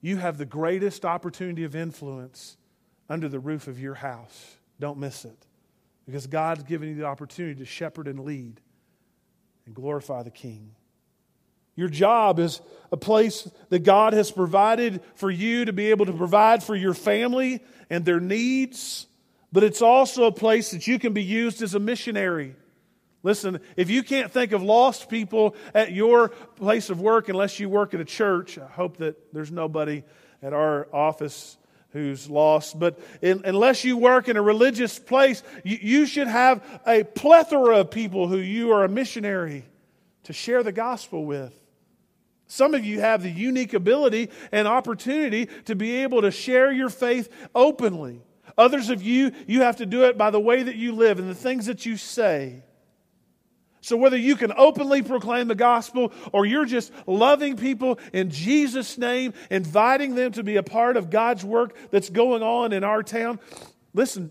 You 0.03 0.19
have 0.19 0.37
the 0.37 0.45
greatest 0.45 1.07
opportunity 1.07 1.65
of 1.65 1.75
influence 1.75 2.59
under 3.09 3.29
the 3.29 3.41
roof 3.41 3.69
of 3.69 3.81
your 3.81 3.95
house. 3.95 4.57
Don't 4.79 4.99
miss 4.99 5.25
it. 5.25 5.47
Because 6.05 6.27
God's 6.27 6.65
given 6.65 6.89
you 6.89 6.97
the 6.97 7.07
opportunity 7.07 7.55
to 7.61 7.65
shepherd 7.65 8.09
and 8.09 8.21
lead 8.21 8.61
and 9.65 9.75
glorify 9.75 10.25
the 10.25 10.31
King. 10.31 10.75
Your 11.77 11.89
job 11.89 12.39
is 12.39 12.61
a 12.91 12.97
place 12.97 13.49
that 13.71 13.85
God 13.85 14.13
has 14.13 14.31
provided 14.31 15.01
for 15.15 15.31
you 15.31 15.65
to 15.65 15.73
be 15.73 15.91
able 15.91 16.07
to 16.07 16.13
provide 16.13 16.63
for 16.63 16.75
your 16.75 16.95
family 16.95 17.63
and 17.89 18.05
their 18.05 18.21
needs, 18.21 19.07
but 19.53 19.63
it's 19.63 19.81
also 19.81 20.25
a 20.25 20.33
place 20.33 20.73
that 20.73 20.87
you 20.87 20.99
can 20.99 21.13
be 21.13 21.23
used 21.23 21.63
as 21.63 21.75
a 21.75 21.81
missionary. 21.81 22.57
Listen, 23.23 23.61
if 23.77 23.89
you 23.89 24.03
can't 24.03 24.33
think 24.33 24.53
of 24.53 24.63
lost 24.63 25.09
people 25.09 25.55
at 25.75 25.93
your 25.93 26.31
place 26.57 26.91
of 26.91 27.01
work 27.01 27.29
unless 27.29 27.61
you 27.61 27.69
work 27.69 27.95
at 27.95 28.01
a 28.01 28.05
church, 28.05 28.59
I 28.59 28.67
hope 28.67 28.97
that 28.97 29.33
there's 29.33 29.53
nobody 29.53 30.03
at 30.43 30.53
our 30.53 30.89
office 30.93 31.57
who's 31.91 32.29
lost. 32.29 32.79
But 32.79 32.99
in, 33.21 33.43
unless 33.45 33.85
you 33.85 33.97
work 33.97 34.29
in 34.29 34.37
a 34.37 34.43
religious 34.43 34.99
place, 34.99 35.43
you, 35.63 35.79
you 35.81 36.07
should 36.07 36.27
have 36.27 36.63
a 36.87 37.05
plethora 37.05 37.79
of 37.79 37.91
people 37.91 38.27
who 38.27 38.39
you 38.39 38.73
are 38.73 38.85
a 38.85 38.89
missionary 38.89 39.65
to 40.25 40.33
share 40.33 40.63
the 40.63 40.73
gospel 40.73 41.25
with. 41.25 41.57
Some 42.49 42.75
of 42.75 42.85
you 42.85 43.01
have 43.01 43.23
the 43.23 43.31
unique 43.31 43.73
ability 43.73 44.31
and 44.51 44.67
opportunity 44.69 45.47
to 45.67 45.75
be 45.75 45.97
able 46.03 46.23
to 46.23 46.31
share 46.31 46.73
your 46.73 46.91
faith 46.91 47.33
openly. 47.55 48.21
Others 48.59 48.91
of 48.91 49.03
you, 49.03 49.33
you 49.47 49.63
have 49.63 49.77
to 49.77 49.87
do 49.87 50.05
it 50.05 50.19
by 50.19 50.31
the 50.31 50.41
way 50.41 50.63
that 50.63 50.77
you 50.77 50.93
live 50.93 51.19
and 51.19 51.31
the 51.31 51.35
things 51.35 51.67
that 51.67 51.87
you 51.87 51.97
say. 51.97 52.63
So, 53.83 53.97
whether 53.97 54.17
you 54.17 54.37
can 54.37 54.53
openly 54.57 55.03
proclaim 55.03 55.49
the 55.49 55.57
gospel 55.57 56.13
or 56.33 56.47
you're 56.47 56.65
just 56.65 56.93
loving 57.05 57.57
people 57.57 57.99
in 58.13 58.31
Jesus' 58.31 58.97
name, 58.97 59.35
inviting 59.51 60.15
them 60.15 60.31
to 60.33 60.45
be 60.45 60.57
a 60.57 60.63
part 60.63 60.97
of 60.97 61.11
God's 61.11 61.45
work 61.45 61.77
that's 61.91 62.09
going 62.09 62.45
on 62.45 62.73
in 62.73 62.85
our 62.85 63.03
town, 63.03 63.41
listen, 63.93 64.31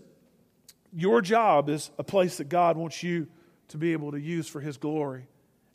your 0.94 1.20
job 1.20 1.68
is 1.68 1.90
a 1.98 2.02
place 2.02 2.38
that 2.38 2.48
God 2.48 2.78
wants 2.78 3.02
you 3.02 3.28
to 3.68 3.76
be 3.76 3.92
able 3.92 4.12
to 4.12 4.20
use 4.20 4.48
for 4.48 4.60
His 4.60 4.78
glory 4.78 5.26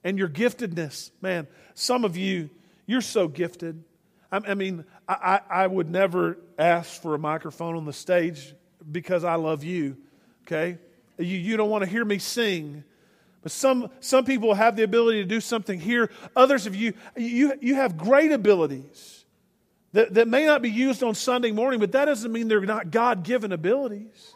and 0.03 0.17
your 0.17 0.27
giftedness. 0.29 1.11
Man, 1.21 1.47
some 1.75 2.03
of 2.03 2.17
you, 2.17 2.49
you're 2.87 3.01
so 3.01 3.27
gifted. 3.27 3.83
I, 4.31 4.55
mean, 4.55 4.85
I, 5.07 5.41
I 5.49 5.67
would 5.67 5.89
never 5.89 6.39
ask 6.57 7.01
for 7.01 7.13
a 7.13 7.19
microphone 7.19 7.75
on 7.77 7.85
the 7.85 7.93
stage 7.93 8.55
because 8.91 9.23
I 9.23 9.35
love 9.35 9.63
you, 9.63 9.97
okay? 10.43 10.79
You, 11.17 11.37
you 11.37 11.57
don't 11.57 11.69
want 11.69 11.83
to 11.83 11.89
hear 11.89 12.03
me 12.03 12.17
sing. 12.17 12.83
Some, 13.51 13.89
some 13.99 14.25
people 14.25 14.53
have 14.53 14.75
the 14.75 14.83
ability 14.83 15.21
to 15.21 15.27
do 15.27 15.41
something 15.41 15.79
here. 15.79 16.11
Others 16.35 16.67
of 16.67 16.75
you, 16.75 16.93
you, 17.15 17.53
you 17.61 17.75
have 17.75 17.97
great 17.97 18.31
abilities 18.31 19.25
that, 19.93 20.13
that 20.15 20.27
may 20.27 20.45
not 20.45 20.61
be 20.61 20.69
used 20.69 21.03
on 21.03 21.15
Sunday 21.15 21.51
morning, 21.51 21.79
but 21.79 21.91
that 21.93 22.05
doesn't 22.05 22.31
mean 22.31 22.47
they're 22.47 22.61
not 22.61 22.91
God 22.91 23.23
given 23.23 23.51
abilities 23.51 24.33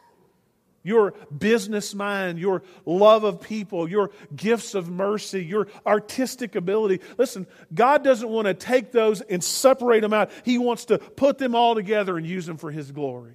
your 0.84 1.14
business 1.36 1.94
mind, 1.94 2.40
your 2.40 2.64
love 2.86 3.24
of 3.24 3.42
people, 3.42 3.88
your 3.88 4.12
gifts 4.36 4.74
of 4.74 4.90
mercy, 4.90 5.44
your 5.44 5.68
artistic 5.86 6.56
ability. 6.56 7.02
Listen, 7.18 7.46
God 7.74 8.04
doesn't 8.04 8.28
want 8.28 8.48
to 8.48 8.54
take 8.54 8.92
those 8.92 9.22
and 9.22 9.44
separate 9.44 10.02
them 10.02 10.14
out. 10.14 10.32
He 10.44 10.58
wants 10.58 10.86
to 10.86 10.98
put 10.98 11.38
them 11.38 11.56
all 11.56 11.76
together 11.76 12.18
and 12.18 12.26
use 12.26 12.46
them 12.46 12.58
for 12.58 12.72
His 12.72 12.92
glory. 12.92 13.34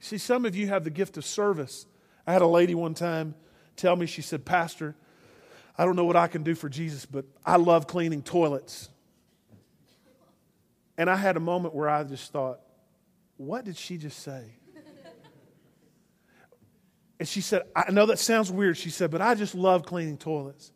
See, 0.00 0.18
some 0.18 0.44
of 0.44 0.54
you 0.54 0.68
have 0.68 0.84
the 0.84 0.90
gift 0.90 1.16
of 1.16 1.24
service. 1.24 1.86
I 2.26 2.32
had 2.32 2.42
a 2.42 2.46
lady 2.46 2.74
one 2.74 2.94
time 2.94 3.34
tell 3.78 3.96
me, 3.96 4.06
she 4.06 4.20
said, 4.20 4.44
Pastor, 4.44 4.94
I 5.76 5.84
don't 5.84 5.96
know 5.96 6.04
what 6.04 6.16
I 6.16 6.26
can 6.26 6.42
do 6.42 6.54
for 6.54 6.68
Jesus, 6.68 7.06
but 7.06 7.24
I 7.46 7.56
love 7.56 7.86
cleaning 7.86 8.22
toilets. 8.22 8.90
And 10.98 11.08
I 11.08 11.16
had 11.16 11.36
a 11.36 11.40
moment 11.40 11.74
where 11.74 11.88
I 11.88 12.02
just 12.02 12.32
thought, 12.32 12.60
what 13.36 13.64
did 13.64 13.76
she 13.76 13.96
just 13.96 14.18
say? 14.18 14.44
And 17.20 17.28
she 17.28 17.40
said, 17.40 17.62
I 17.74 17.90
know 17.90 18.06
that 18.06 18.18
sounds 18.18 18.50
weird. 18.50 18.76
She 18.76 18.90
said, 18.90 19.10
but 19.10 19.20
I 19.20 19.34
just 19.34 19.54
love 19.54 19.84
cleaning 19.84 20.18
toilets. 20.18 20.72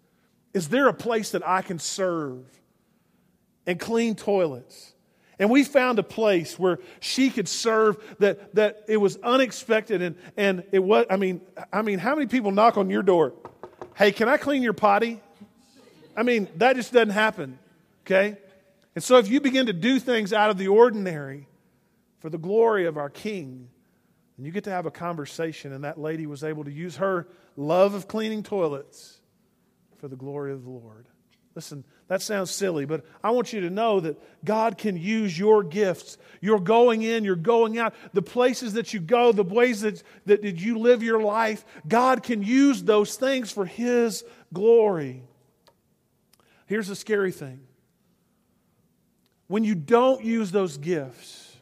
Is 0.55 0.69
there 0.69 0.89
a 0.89 0.95
place 0.95 1.31
that 1.31 1.47
I 1.47 1.63
can 1.63 1.79
serve 1.79 2.45
and 3.67 3.79
clean 3.79 4.15
toilets? 4.15 4.92
And 5.43 5.51
we 5.51 5.65
found 5.65 5.99
a 5.99 6.05
place 6.05 6.57
where 6.57 6.79
she 7.01 7.29
could 7.29 7.49
serve 7.49 7.97
that, 8.21 8.55
that 8.55 8.85
it 8.87 8.99
was 8.99 9.17
unexpected 9.25 10.01
and, 10.01 10.15
and 10.37 10.63
it 10.71 10.79
was, 10.79 11.05
I 11.11 11.17
mean, 11.17 11.41
I 11.73 11.83
mean, 11.83 11.99
how 11.99 12.15
many 12.15 12.29
people 12.29 12.53
knock 12.53 12.77
on 12.77 12.89
your 12.89 13.03
door? 13.03 13.33
Hey, 13.97 14.13
can 14.13 14.29
I 14.29 14.37
clean 14.37 14.63
your 14.63 14.73
potty? 14.73 15.21
I 16.17 16.23
mean, 16.23 16.47
that 16.59 16.77
just 16.77 16.93
doesn't 16.93 17.11
happen, 17.11 17.59
okay? 18.07 18.37
And 18.95 19.03
so 19.03 19.19
if 19.19 19.29
you 19.29 19.41
begin 19.41 19.67
to 19.67 19.73
do 19.73 19.99
things 19.99 20.33
out 20.33 20.51
of 20.51 20.59
the 20.59 20.69
ordinary 20.69 21.49
for 22.21 22.31
the 22.31 22.39
glory 22.39 22.87
of 22.87 22.97
our 22.97 23.11
King, 23.11 23.69
and 24.37 24.47
you 24.47 24.53
get 24.53 24.63
to 24.63 24.71
have 24.71 24.87
a 24.87 24.93
conversation, 24.93 25.73
and 25.73 25.83
that 25.83 25.99
lady 25.99 26.25
was 26.25 26.45
able 26.45 26.63
to 26.63 26.71
use 26.71 26.99
her 26.99 27.27
love 27.57 27.95
of 27.95 28.07
cleaning 28.07 28.45
toilets 28.45 29.19
for 29.99 30.07
the 30.07 30.15
glory 30.15 30.53
of 30.53 30.63
the 30.63 30.71
Lord. 30.71 31.09
Listen, 31.55 31.85
that 32.09 32.23
sounds 32.23 32.51
silly, 32.51 32.87
but 32.87 33.05
I 33.23 33.31
want 33.31 33.53
you 33.53 33.61
to 33.63 33.71
know 33.71 34.01
that 34.01 34.19
God 34.45 34.79
can 34.79 34.97
use 34.97 35.39
your 35.39 35.63
gifts. 35.63 36.17
You're 36.41 36.61
going 36.61 37.03
in, 37.03 37.25
you're 37.25 37.37
going 37.37 37.79
out, 37.79 37.95
the 38.15 38.23
places 38.23 38.73
that 38.75 38.95
you 38.95 39.01
go, 39.01 39.33
the 39.33 39.43
ways 39.43 39.83
that, 39.83 40.03
that, 40.27 40.43
you 40.43 40.79
live 40.79 41.03
your 41.03 41.21
life, 41.21 41.65
God 41.87 42.23
can 42.23 42.43
use 42.43 42.83
those 42.83 43.17
things 43.17 43.53
for 43.53 43.67
His 43.67 44.25
glory. 44.53 45.23
Here's 46.67 46.89
the 46.89 46.97
scary 46.97 47.33
thing 47.33 47.61
when 49.47 49.65
you 49.65 49.75
don't 49.75 50.25
use 50.25 50.51
those 50.51 50.79
gifts, 50.79 51.55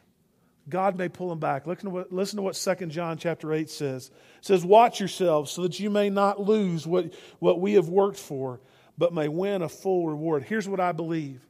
God 0.69 0.97
may 0.97 1.09
pull 1.09 1.27
them 1.27 1.39
back. 1.39 1.67
Listen 1.67 1.85
to 1.85 1.89
what, 1.89 2.13
listen 2.13 2.37
to 2.37 2.43
what 2.43 2.55
2 2.55 2.85
John 2.85 3.17
chapter 3.17 3.51
8 3.51 3.69
says. 3.69 4.07
It 4.39 4.45
says, 4.45 4.63
Watch 4.63 4.99
yourselves 4.99 5.51
so 5.51 5.63
that 5.63 5.77
you 5.77 5.89
may 5.89 6.09
not 6.09 6.39
lose 6.39 6.87
what, 6.87 7.13
what 7.39 7.59
we 7.59 7.73
have 7.73 7.89
worked 7.89 8.17
for, 8.17 8.61
but 9.01 9.15
may 9.15 9.27
win 9.27 9.63
a 9.63 9.67
full 9.67 10.05
reward. 10.05 10.43
Here's 10.43 10.69
what 10.69 10.79
I 10.79 10.91
believe 10.91 11.41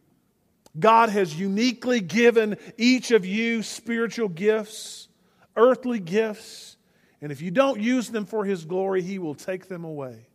God 0.80 1.10
has 1.10 1.38
uniquely 1.38 2.00
given 2.00 2.56
each 2.78 3.12
of 3.12 3.26
you 3.26 3.62
spiritual 3.62 4.30
gifts, 4.30 5.10
earthly 5.58 6.00
gifts, 6.00 6.78
and 7.22 7.30
if 7.30 7.42
you 7.42 7.52
don't 7.52 7.82
use 7.82 8.08
them 8.08 8.26
for 8.26 8.46
His 8.46 8.64
glory, 8.64 9.02
He 9.02 9.20
will 9.20 9.36
take 9.36 9.68
them 9.68 9.84
away 9.84 10.28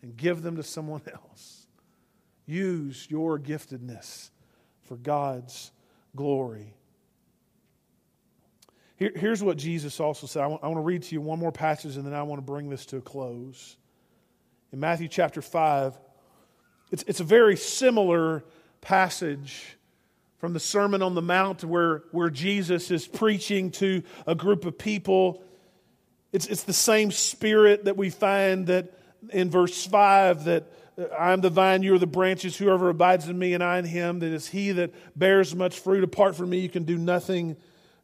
and 0.00 0.16
give 0.16 0.40
them 0.40 0.54
to 0.54 0.62
someone 0.62 1.02
else. 1.12 1.66
Use 2.46 3.08
your 3.10 3.36
giftedness 3.36 4.30
for 4.82 4.96
God's 4.96 5.72
glory. 6.14 6.76
Here, 8.94 9.10
here's 9.16 9.42
what 9.42 9.56
Jesus 9.56 9.98
also 9.98 10.28
said. 10.28 10.44
I 10.44 10.46
want, 10.46 10.62
I 10.62 10.68
want 10.68 10.78
to 10.78 10.82
read 10.82 11.02
to 11.02 11.14
you 11.16 11.20
one 11.20 11.40
more 11.40 11.50
passage 11.50 11.96
and 11.96 12.06
then 12.06 12.14
I 12.14 12.22
want 12.22 12.38
to 12.38 12.46
bring 12.46 12.68
this 12.68 12.86
to 12.86 12.98
a 12.98 13.00
close. 13.00 13.76
In 14.72 14.80
Matthew 14.80 15.08
chapter 15.08 15.40
5, 15.40 15.98
it's, 16.90 17.02
it's 17.06 17.20
a 17.20 17.24
very 17.24 17.56
similar 17.56 18.44
passage 18.80 19.78
from 20.38 20.52
the 20.52 20.60
Sermon 20.60 21.00
on 21.00 21.14
the 21.14 21.22
Mount 21.22 21.64
where, 21.64 22.02
where 22.12 22.28
Jesus 22.28 22.90
is 22.90 23.06
preaching 23.06 23.70
to 23.72 24.02
a 24.26 24.34
group 24.34 24.66
of 24.66 24.76
people. 24.76 25.42
It's, 26.32 26.46
it's 26.46 26.64
the 26.64 26.74
same 26.74 27.10
spirit 27.10 27.86
that 27.86 27.96
we 27.96 28.10
find 28.10 28.66
that 28.66 28.92
in 29.30 29.50
verse 29.50 29.86
5 29.86 30.44
that 30.44 30.70
I 31.18 31.32
am 31.32 31.40
the 31.40 31.50
vine, 31.50 31.82
you 31.82 31.94
are 31.94 31.98
the 31.98 32.06
branches. 32.06 32.56
Whoever 32.56 32.90
abides 32.90 33.28
in 33.28 33.38
me 33.38 33.54
and 33.54 33.62
I 33.62 33.78
in 33.78 33.84
him, 33.84 34.18
that 34.18 34.32
is 34.32 34.48
he 34.48 34.72
that 34.72 34.92
bears 35.18 35.54
much 35.54 35.78
fruit. 35.78 36.04
Apart 36.04 36.36
from 36.36 36.50
me, 36.50 36.58
you 36.58 36.68
can 36.68 36.84
do 36.84 36.98
nothing. 36.98 37.56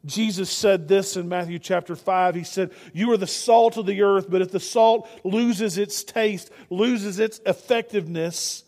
Jesus 0.05 0.51
said 0.51 0.87
this 0.87 1.17
in 1.17 1.29
Matthew 1.29 1.59
chapter 1.59 1.97
5. 1.97 2.35
He 2.35 2.45
said, 2.45 2.73
You 2.93 3.13
are 3.13 3.17
the 3.17 3.27
salt 3.27 3.77
of 3.77 3.87
the 3.87 4.03
earth, 4.03 4.27
but 4.29 4.43
if 4.43 4.51
the 4.51 4.61
salt 4.61 5.09
loses 5.25 5.79
its 5.79 6.05
taste, 6.05 6.51
loses 6.71 7.19
its 7.19 7.41
effectiveness, 7.47 8.65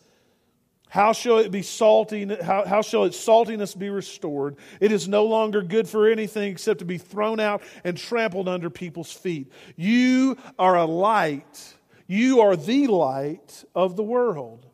how 0.88 1.12
shall 1.12 1.38
it 1.38 1.50
be 1.50 1.62
salty? 1.62 2.24
How, 2.42 2.64
how 2.64 2.80
shall 2.80 3.04
its 3.04 3.18
saltiness 3.18 3.78
be 3.78 3.90
restored? 3.90 4.56
It 4.80 4.92
is 4.92 5.08
no 5.08 5.24
longer 5.24 5.62
good 5.62 5.88
for 5.88 6.08
anything 6.08 6.50
except 6.50 6.78
to 6.78 6.84
be 6.84 6.96
thrown 6.96 7.40
out 7.40 7.62
and 7.84 7.98
trampled 7.98 8.48
under 8.48 8.70
people's 8.70 9.12
feet. 9.12 9.52
You 9.74 10.38
are 10.58 10.76
a 10.76 10.84
light. 10.84 11.74
You 12.06 12.40
are 12.40 12.56
the 12.56 12.86
light 12.86 13.64
of 13.74 13.96
the 13.96 14.02
world. 14.02 14.64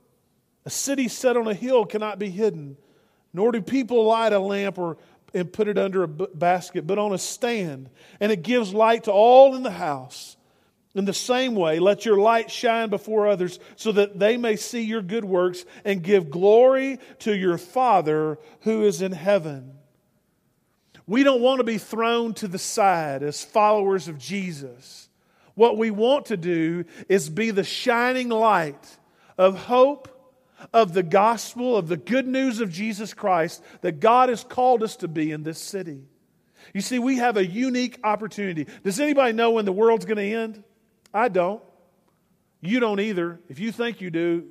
A 0.64 0.70
city 0.70 1.09
set 1.09 1.37
on 1.37 1.48
a 1.48 1.55
hill 1.55 1.87
cannot 1.87 2.18
be 2.18 2.31
hidden, 2.31 2.77
nor 3.33 3.51
do 3.51 3.62
people 3.62 4.05
light 4.05 4.33
a 4.33 4.38
lamp 4.38 4.79
or 4.79 4.98
and 5.34 5.52
put 5.52 5.68
it 5.68 5.78
under 5.78 6.02
a 6.02 6.08
basket, 6.08 6.86
but 6.86 6.98
on 6.98 7.12
a 7.12 7.18
stand, 7.18 7.88
and 8.20 8.30
it 8.30 8.42
gives 8.42 8.74
light 8.74 9.04
to 9.04 9.12
all 9.12 9.54
in 9.54 9.62
the 9.62 9.70
house. 9.70 10.36
In 10.94 11.06
the 11.06 11.14
same 11.14 11.54
way, 11.54 11.78
let 11.78 12.04
your 12.04 12.18
light 12.18 12.50
shine 12.50 12.90
before 12.90 13.26
others 13.26 13.58
so 13.76 13.92
that 13.92 14.18
they 14.18 14.36
may 14.36 14.56
see 14.56 14.82
your 14.82 15.00
good 15.00 15.24
works 15.24 15.64
and 15.86 16.02
give 16.02 16.30
glory 16.30 16.98
to 17.20 17.34
your 17.34 17.56
Father 17.56 18.38
who 18.60 18.82
is 18.82 19.00
in 19.00 19.12
heaven. 19.12 19.72
We 21.06 21.22
don't 21.22 21.40
want 21.40 21.58
to 21.58 21.64
be 21.64 21.78
thrown 21.78 22.34
to 22.34 22.48
the 22.48 22.58
side 22.58 23.22
as 23.22 23.42
followers 23.42 24.06
of 24.06 24.18
Jesus. 24.18 25.08
What 25.54 25.78
we 25.78 25.90
want 25.90 26.26
to 26.26 26.36
do 26.36 26.84
is 27.08 27.30
be 27.30 27.50
the 27.50 27.64
shining 27.64 28.28
light 28.28 28.98
of 29.38 29.56
hope, 29.56 30.12
of 30.72 30.92
the 30.92 31.03
gospel, 31.03 31.77
of 31.77 31.88
the 31.88 31.96
good 31.96 32.27
news 32.27 32.61
of 32.61 32.70
Jesus 32.70 33.14
Christ 33.14 33.62
that 33.81 34.01
God 34.01 34.29
has 34.29 34.44
called 34.44 34.83
us 34.83 34.96
to 34.96 35.09
be 35.09 35.33
in 35.33 35.42
this 35.42 35.59
city. 35.59 36.03
You 36.72 36.81
see, 36.81 36.98
we 36.98 37.16
have 37.16 37.37
a 37.37 37.46
unique 37.46 37.98
opportunity. 38.05 38.66
Does 38.85 39.01
anybody 39.01 39.33
know 39.33 39.53
when 39.53 39.64
the 39.64 39.72
world's 39.72 40.05
going 40.05 40.18
to 40.18 40.37
end? 40.37 40.62
I 41.12 41.29
don't. 41.29 41.62
You 42.61 42.81
don't 42.81 43.01
either. 43.01 43.40
If 43.48 43.59
you 43.59 43.72
think 43.72 44.01
you 44.01 44.11
do, 44.11 44.46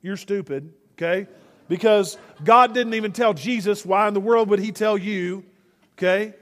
you're 0.00 0.16
stupid, 0.16 0.72
okay? 0.92 1.26
Because 1.68 2.16
God 2.44 2.72
didn't 2.72 2.94
even 2.94 3.12
tell 3.12 3.34
Jesus, 3.34 3.84
why 3.84 4.06
in 4.06 4.14
the 4.14 4.20
world 4.20 4.50
would 4.50 4.60
He 4.60 4.70
tell 4.70 4.96
you, 4.96 5.44
okay? 5.98 6.34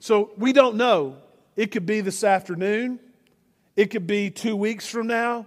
So 0.00 0.32
we 0.36 0.52
don't 0.52 0.76
know. 0.76 1.18
It 1.54 1.70
could 1.70 1.86
be 1.86 2.00
this 2.00 2.24
afternoon, 2.24 2.98
it 3.76 3.90
could 3.90 4.06
be 4.06 4.30
two 4.30 4.56
weeks 4.56 4.86
from 4.88 5.06
now, 5.06 5.46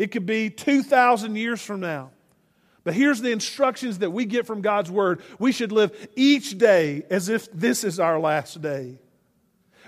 it 0.00 0.12
could 0.12 0.24
be 0.24 0.48
2,000 0.48 1.36
years 1.36 1.60
from 1.60 1.80
now. 1.80 2.10
But 2.84 2.94
here's 2.94 3.20
the 3.20 3.32
instructions 3.32 3.98
that 3.98 4.10
we 4.10 4.24
get 4.24 4.46
from 4.46 4.62
God's 4.62 4.90
Word. 4.90 5.20
We 5.38 5.52
should 5.52 5.72
live 5.72 6.08
each 6.16 6.56
day 6.56 7.02
as 7.10 7.28
if 7.28 7.52
this 7.52 7.84
is 7.84 8.00
our 8.00 8.18
last 8.18 8.62
day. 8.62 8.98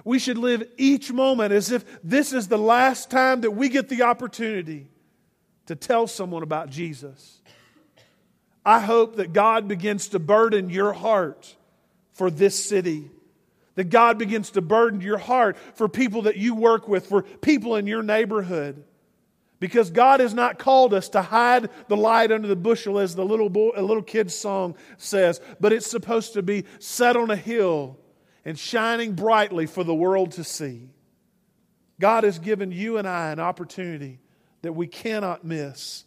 We 0.04 0.18
should 0.18 0.36
live 0.36 0.68
each 0.76 1.10
moment 1.10 1.54
as 1.54 1.70
if 1.70 1.86
this 2.04 2.34
is 2.34 2.48
the 2.48 2.58
last 2.58 3.10
time 3.10 3.40
that 3.40 3.52
we 3.52 3.70
get 3.70 3.88
the 3.88 4.02
opportunity 4.02 4.86
to 5.64 5.76
tell 5.76 6.06
someone 6.06 6.42
about 6.42 6.68
Jesus. 6.68 7.40
I 8.66 8.80
hope 8.80 9.16
that 9.16 9.32
God 9.32 9.66
begins 9.66 10.08
to 10.08 10.18
burden 10.18 10.68
your 10.68 10.92
heart 10.92 11.56
for 12.12 12.30
this 12.30 12.62
city. 12.62 13.10
That 13.76 13.84
God 13.84 14.18
begins 14.18 14.50
to 14.50 14.60
burden 14.60 15.00
your 15.00 15.16
heart 15.16 15.56
for 15.72 15.88
people 15.88 16.22
that 16.22 16.36
you 16.36 16.54
work 16.54 16.86
with, 16.86 17.06
for 17.06 17.22
people 17.22 17.76
in 17.76 17.86
your 17.86 18.02
neighborhood. 18.02 18.84
Because 19.62 19.92
God 19.92 20.18
has 20.18 20.34
not 20.34 20.58
called 20.58 20.92
us 20.92 21.08
to 21.10 21.22
hide 21.22 21.70
the 21.86 21.96
light 21.96 22.32
under 22.32 22.48
the 22.48 22.56
bushel, 22.56 22.98
as 22.98 23.14
the 23.14 23.24
little, 23.24 23.48
boy, 23.48 23.70
a 23.76 23.82
little 23.82 24.02
kid's 24.02 24.34
song 24.34 24.74
says, 24.96 25.40
but 25.60 25.72
it's 25.72 25.88
supposed 25.88 26.32
to 26.32 26.42
be 26.42 26.64
set 26.80 27.16
on 27.16 27.30
a 27.30 27.36
hill 27.36 27.96
and 28.44 28.58
shining 28.58 29.12
brightly 29.12 29.66
for 29.66 29.84
the 29.84 29.94
world 29.94 30.32
to 30.32 30.42
see. 30.42 30.90
God 32.00 32.24
has 32.24 32.40
given 32.40 32.72
you 32.72 32.98
and 32.98 33.06
I 33.06 33.30
an 33.30 33.38
opportunity 33.38 34.18
that 34.62 34.72
we 34.72 34.88
cannot 34.88 35.44
miss 35.44 36.06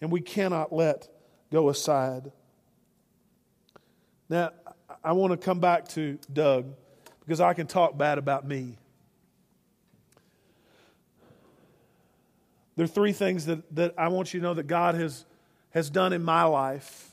and 0.00 0.12
we 0.12 0.20
cannot 0.20 0.72
let 0.72 1.08
go 1.50 1.70
aside. 1.70 2.30
Now, 4.28 4.50
I 5.02 5.10
want 5.10 5.32
to 5.32 5.36
come 5.36 5.58
back 5.58 5.88
to 5.88 6.20
Doug 6.32 6.72
because 7.18 7.40
I 7.40 7.52
can 7.54 7.66
talk 7.66 7.98
bad 7.98 8.18
about 8.18 8.46
me. 8.46 8.78
There 12.82 12.86
are 12.86 12.88
three 12.88 13.12
things 13.12 13.46
that, 13.46 13.76
that 13.76 13.94
I 13.96 14.08
want 14.08 14.34
you 14.34 14.40
to 14.40 14.44
know 14.44 14.54
that 14.54 14.66
God 14.66 14.96
has, 14.96 15.24
has 15.70 15.88
done 15.88 16.12
in 16.12 16.20
my 16.20 16.42
life 16.42 17.12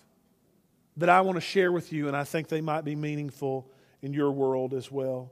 that 0.98 1.10
I 1.10 1.22
want 1.22 1.36
to 1.36 1.42
share 1.42 1.72
with 1.72 1.94
you, 1.94 2.08
and 2.08 2.18
I 2.18 2.24
think 2.24 2.48
they 2.48 2.60
might 2.60 2.84
be 2.84 2.96
meaningful 2.96 3.70
in 4.02 4.12
your 4.12 4.32
world 4.32 4.74
as 4.74 4.92
well. 4.92 5.32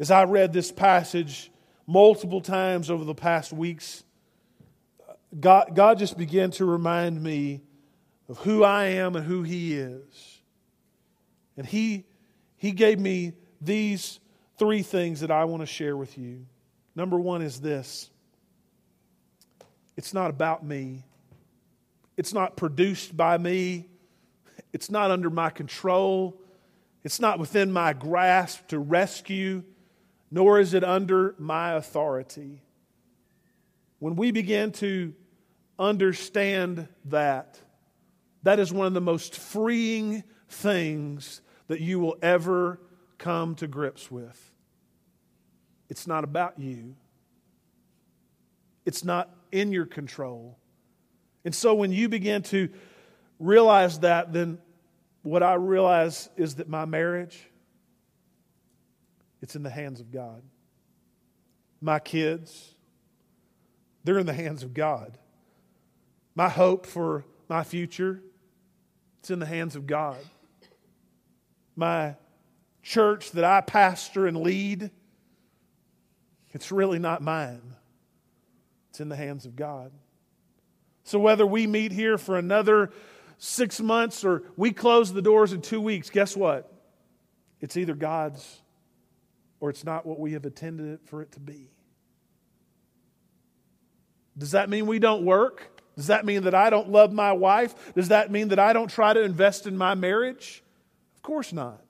As 0.00 0.10
I 0.10 0.24
read 0.24 0.52
this 0.52 0.72
passage 0.72 1.52
multiple 1.86 2.40
times 2.40 2.90
over 2.90 3.04
the 3.04 3.14
past 3.14 3.52
weeks, 3.52 4.02
God, 5.38 5.70
God 5.72 6.00
just 6.00 6.18
began 6.18 6.50
to 6.50 6.64
remind 6.64 7.22
me 7.22 7.60
of 8.28 8.38
who 8.38 8.64
I 8.64 8.86
am 8.86 9.14
and 9.14 9.24
who 9.24 9.44
He 9.44 9.74
is. 9.74 10.40
And 11.56 11.64
He, 11.64 12.06
he 12.56 12.72
gave 12.72 12.98
me 12.98 13.34
these 13.60 14.18
three 14.58 14.82
things 14.82 15.20
that 15.20 15.30
I 15.30 15.44
want 15.44 15.60
to 15.60 15.66
share 15.66 15.96
with 15.96 16.18
you. 16.18 16.44
Number 16.96 17.20
one 17.20 17.40
is 17.40 17.60
this 17.60 18.10
it's 19.96 20.14
not 20.14 20.30
about 20.30 20.64
me, 20.64 21.04
it's 22.16 22.32
not 22.32 22.56
produced 22.56 23.16
by 23.16 23.38
me, 23.38 23.86
it's 24.72 24.90
not 24.90 25.10
under 25.10 25.30
my 25.30 25.50
control. 25.50 26.40
It's 27.04 27.20
not 27.20 27.38
within 27.38 27.70
my 27.70 27.92
grasp 27.92 28.68
to 28.68 28.78
rescue, 28.78 29.62
nor 30.30 30.58
is 30.58 30.72
it 30.72 30.82
under 30.82 31.34
my 31.38 31.74
authority. 31.74 32.62
When 33.98 34.16
we 34.16 34.32
begin 34.32 34.72
to 34.72 35.14
understand 35.78 36.88
that, 37.06 37.60
that 38.42 38.58
is 38.58 38.72
one 38.72 38.86
of 38.86 38.94
the 38.94 39.00
most 39.02 39.36
freeing 39.36 40.24
things 40.48 41.42
that 41.68 41.80
you 41.80 42.00
will 42.00 42.16
ever 42.22 42.80
come 43.18 43.54
to 43.56 43.66
grips 43.66 44.10
with. 44.10 44.52
It's 45.90 46.06
not 46.06 46.24
about 46.24 46.58
you, 46.58 46.96
it's 48.84 49.04
not 49.04 49.30
in 49.52 49.72
your 49.72 49.86
control. 49.86 50.58
And 51.44 51.54
so 51.54 51.74
when 51.74 51.92
you 51.92 52.08
begin 52.08 52.42
to 52.44 52.68
realize 53.38 54.00
that, 54.00 54.32
then 54.32 54.58
what 55.22 55.42
I 55.42 55.54
realize 55.54 56.28
is 56.36 56.56
that 56.56 56.68
my 56.68 56.84
marriage, 56.84 57.46
it's 59.42 59.56
in 59.56 59.62
the 59.62 59.70
hands 59.70 60.00
of 60.00 60.10
God. 60.10 60.42
My 61.80 61.98
kids, 61.98 62.74
they're 64.04 64.18
in 64.18 64.26
the 64.26 64.32
hands 64.34 64.62
of 64.62 64.74
God. 64.74 65.18
My 66.34 66.48
hope 66.48 66.86
for 66.86 67.24
my 67.48 67.62
future, 67.62 68.22
it's 69.20 69.30
in 69.30 69.38
the 69.38 69.46
hands 69.46 69.76
of 69.76 69.86
God. 69.86 70.18
My 71.76 72.16
church 72.82 73.32
that 73.32 73.44
I 73.44 73.60
pastor 73.60 74.26
and 74.26 74.36
lead, 74.38 74.90
it's 76.52 76.70
really 76.70 76.98
not 76.98 77.22
mine. 77.22 77.74
It's 78.94 79.00
in 79.00 79.08
the 79.08 79.16
hands 79.16 79.44
of 79.44 79.56
God. 79.56 79.90
So 81.02 81.18
whether 81.18 81.44
we 81.44 81.66
meet 81.66 81.90
here 81.90 82.16
for 82.16 82.38
another 82.38 82.92
six 83.38 83.80
months 83.80 84.24
or 84.24 84.44
we 84.56 84.70
close 84.70 85.12
the 85.12 85.20
doors 85.20 85.52
in 85.52 85.62
two 85.62 85.80
weeks, 85.80 86.10
guess 86.10 86.36
what? 86.36 86.72
It's 87.60 87.76
either 87.76 87.96
God's 87.96 88.62
or 89.58 89.68
it's 89.68 89.82
not 89.82 90.06
what 90.06 90.20
we 90.20 90.34
have 90.34 90.44
intended 90.44 91.00
for 91.06 91.22
it 91.22 91.32
to 91.32 91.40
be. 91.40 91.72
Does 94.38 94.52
that 94.52 94.70
mean 94.70 94.86
we 94.86 95.00
don't 95.00 95.24
work? 95.24 95.82
Does 95.96 96.06
that 96.06 96.24
mean 96.24 96.44
that 96.44 96.54
I 96.54 96.70
don't 96.70 96.88
love 96.88 97.12
my 97.12 97.32
wife? 97.32 97.94
Does 97.96 98.10
that 98.10 98.30
mean 98.30 98.50
that 98.50 98.60
I 98.60 98.72
don't 98.72 98.88
try 98.88 99.12
to 99.12 99.22
invest 99.22 99.66
in 99.66 99.76
my 99.76 99.96
marriage? 99.96 100.62
Of 101.16 101.22
course 101.22 101.52
not. 101.52 101.83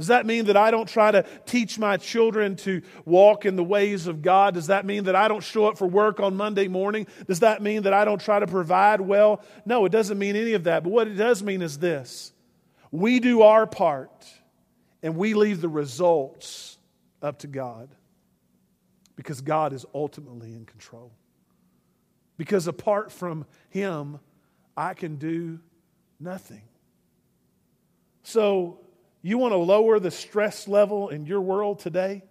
Does 0.00 0.06
that 0.06 0.24
mean 0.24 0.46
that 0.46 0.56
I 0.56 0.70
don't 0.70 0.88
try 0.88 1.10
to 1.10 1.26
teach 1.44 1.78
my 1.78 1.98
children 1.98 2.56
to 2.56 2.80
walk 3.04 3.44
in 3.44 3.56
the 3.56 3.62
ways 3.62 4.06
of 4.06 4.22
God? 4.22 4.54
Does 4.54 4.68
that 4.68 4.86
mean 4.86 5.04
that 5.04 5.14
I 5.14 5.28
don't 5.28 5.42
show 5.44 5.66
up 5.66 5.76
for 5.76 5.86
work 5.86 6.20
on 6.20 6.36
Monday 6.36 6.68
morning? 6.68 7.06
Does 7.28 7.40
that 7.40 7.60
mean 7.60 7.82
that 7.82 7.92
I 7.92 8.06
don't 8.06 8.18
try 8.18 8.38
to 8.38 8.46
provide 8.46 9.02
well? 9.02 9.42
No, 9.66 9.84
it 9.84 9.92
doesn't 9.92 10.18
mean 10.18 10.36
any 10.36 10.54
of 10.54 10.64
that. 10.64 10.84
But 10.84 10.90
what 10.90 11.06
it 11.06 11.16
does 11.16 11.42
mean 11.42 11.60
is 11.60 11.78
this 11.78 12.32
we 12.90 13.20
do 13.20 13.42
our 13.42 13.66
part 13.66 14.26
and 15.02 15.16
we 15.16 15.34
leave 15.34 15.60
the 15.60 15.68
results 15.68 16.78
up 17.20 17.40
to 17.40 17.46
God 17.46 17.90
because 19.16 19.42
God 19.42 19.74
is 19.74 19.84
ultimately 19.94 20.54
in 20.54 20.64
control. 20.64 21.12
Because 22.38 22.66
apart 22.66 23.12
from 23.12 23.44
Him, 23.68 24.18
I 24.78 24.94
can 24.94 25.16
do 25.16 25.60
nothing. 26.18 26.62
So, 28.22 28.80
you 29.22 29.38
want 29.38 29.52
to 29.52 29.58
lower 29.58 29.98
the 29.98 30.10
stress 30.10 30.66
level 30.66 31.08
in 31.08 31.26
your 31.26 31.40
world 31.40 31.78
today? 31.78 32.22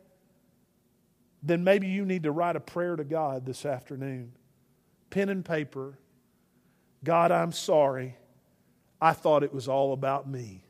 Then 1.44 1.64
maybe 1.64 1.88
you 1.88 2.06
need 2.06 2.24
to 2.24 2.32
write 2.32 2.56
a 2.56 2.60
prayer 2.60 2.96
to 2.96 3.04
God 3.04 3.46
this 3.46 3.66
afternoon. 3.66 4.34
Pen 5.10 5.30
and 5.30 5.46
paper. 5.46 5.98
God, 7.04 7.32
I'm 7.32 7.52
sorry. 7.52 8.16
I 9.02 9.14
thought 9.14 9.44
it 9.44 9.54
was 9.54 9.68
all 9.68 9.94
about 9.94 10.28
me. 10.28 10.64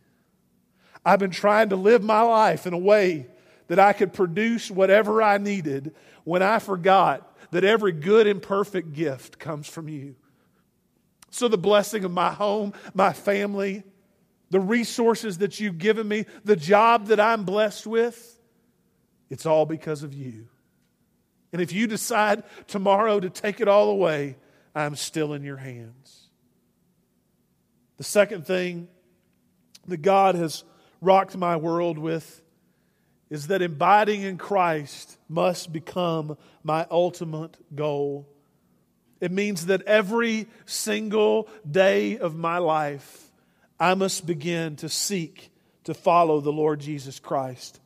I've 1.06 1.20
been 1.20 1.32
trying 1.32 1.70
to 1.70 1.76
live 1.76 2.04
my 2.04 2.22
life 2.22 2.68
in 2.68 2.74
a 2.74 2.78
way 2.78 3.28
that 3.68 3.80
I 3.80 3.94
could 3.94 4.14
produce 4.14 4.70
whatever 4.70 5.24
I 5.24 5.38
needed 5.38 5.96
when 6.24 6.44
I 6.44 6.60
forgot 6.60 7.26
that 7.52 7.64
every 7.64 7.94
good 7.94 8.28
and 8.28 8.42
perfect 8.42 8.94
gift 8.94 9.40
comes 9.40 9.68
from 9.68 9.90
you. 9.90 10.16
So, 11.32 11.48
the 11.48 11.58
blessing 11.58 12.04
of 12.06 12.12
my 12.12 12.32
home, 12.32 12.74
my 12.94 13.14
family, 13.14 13.84
the 14.50 14.60
resources 14.60 15.40
that 15.40 15.60
you've 15.60 15.78
given 15.78 16.08
me, 16.08 16.26
the 16.44 16.56
job 16.56 17.08
that 17.08 17.20
I'm 17.20 17.44
blessed 17.44 17.88
with, 17.88 18.40
it's 19.30 19.46
all 19.46 19.66
because 19.66 20.04
of 20.04 20.14
you. 20.14 20.48
And 21.52 21.62
if 21.62 21.72
you 21.72 21.88
decide 21.88 22.44
tomorrow 22.68 23.20
to 23.20 23.30
take 23.30 23.60
it 23.60 23.68
all 23.68 23.90
away, 23.90 24.38
I'm 24.76 24.96
still 24.96 25.34
in 25.34 25.44
your 25.44 25.58
hands. 25.58 26.28
The 27.98 28.04
second 28.04 28.46
thing 28.46 28.88
that 29.88 30.02
God 30.02 30.36
has 30.36 30.64
rocked 31.02 31.36
my 31.36 31.58
world 31.58 31.98
with 31.98 32.42
is 33.30 33.48
that 33.48 33.62
abiding 33.62 34.22
in 34.22 34.38
Christ 34.38 35.18
must 35.28 35.72
become 35.72 36.38
my 36.64 36.88
ultimate 36.90 37.58
goal. 37.76 38.28
It 39.22 39.32
means 39.32 39.68
that 39.68 39.82
every 39.84 40.48
single 40.66 41.50
day 41.70 42.18
of 42.18 42.36
my 42.36 42.58
life, 42.58 43.29
I 43.80 43.94
must 43.94 44.26
begin 44.26 44.76
to 44.78 44.90
seek 44.90 45.52
to 45.86 45.94
follow 45.94 46.42
the 46.42 46.52
Lord 46.52 46.80
Jesus 46.80 47.20
Christ 47.20 47.80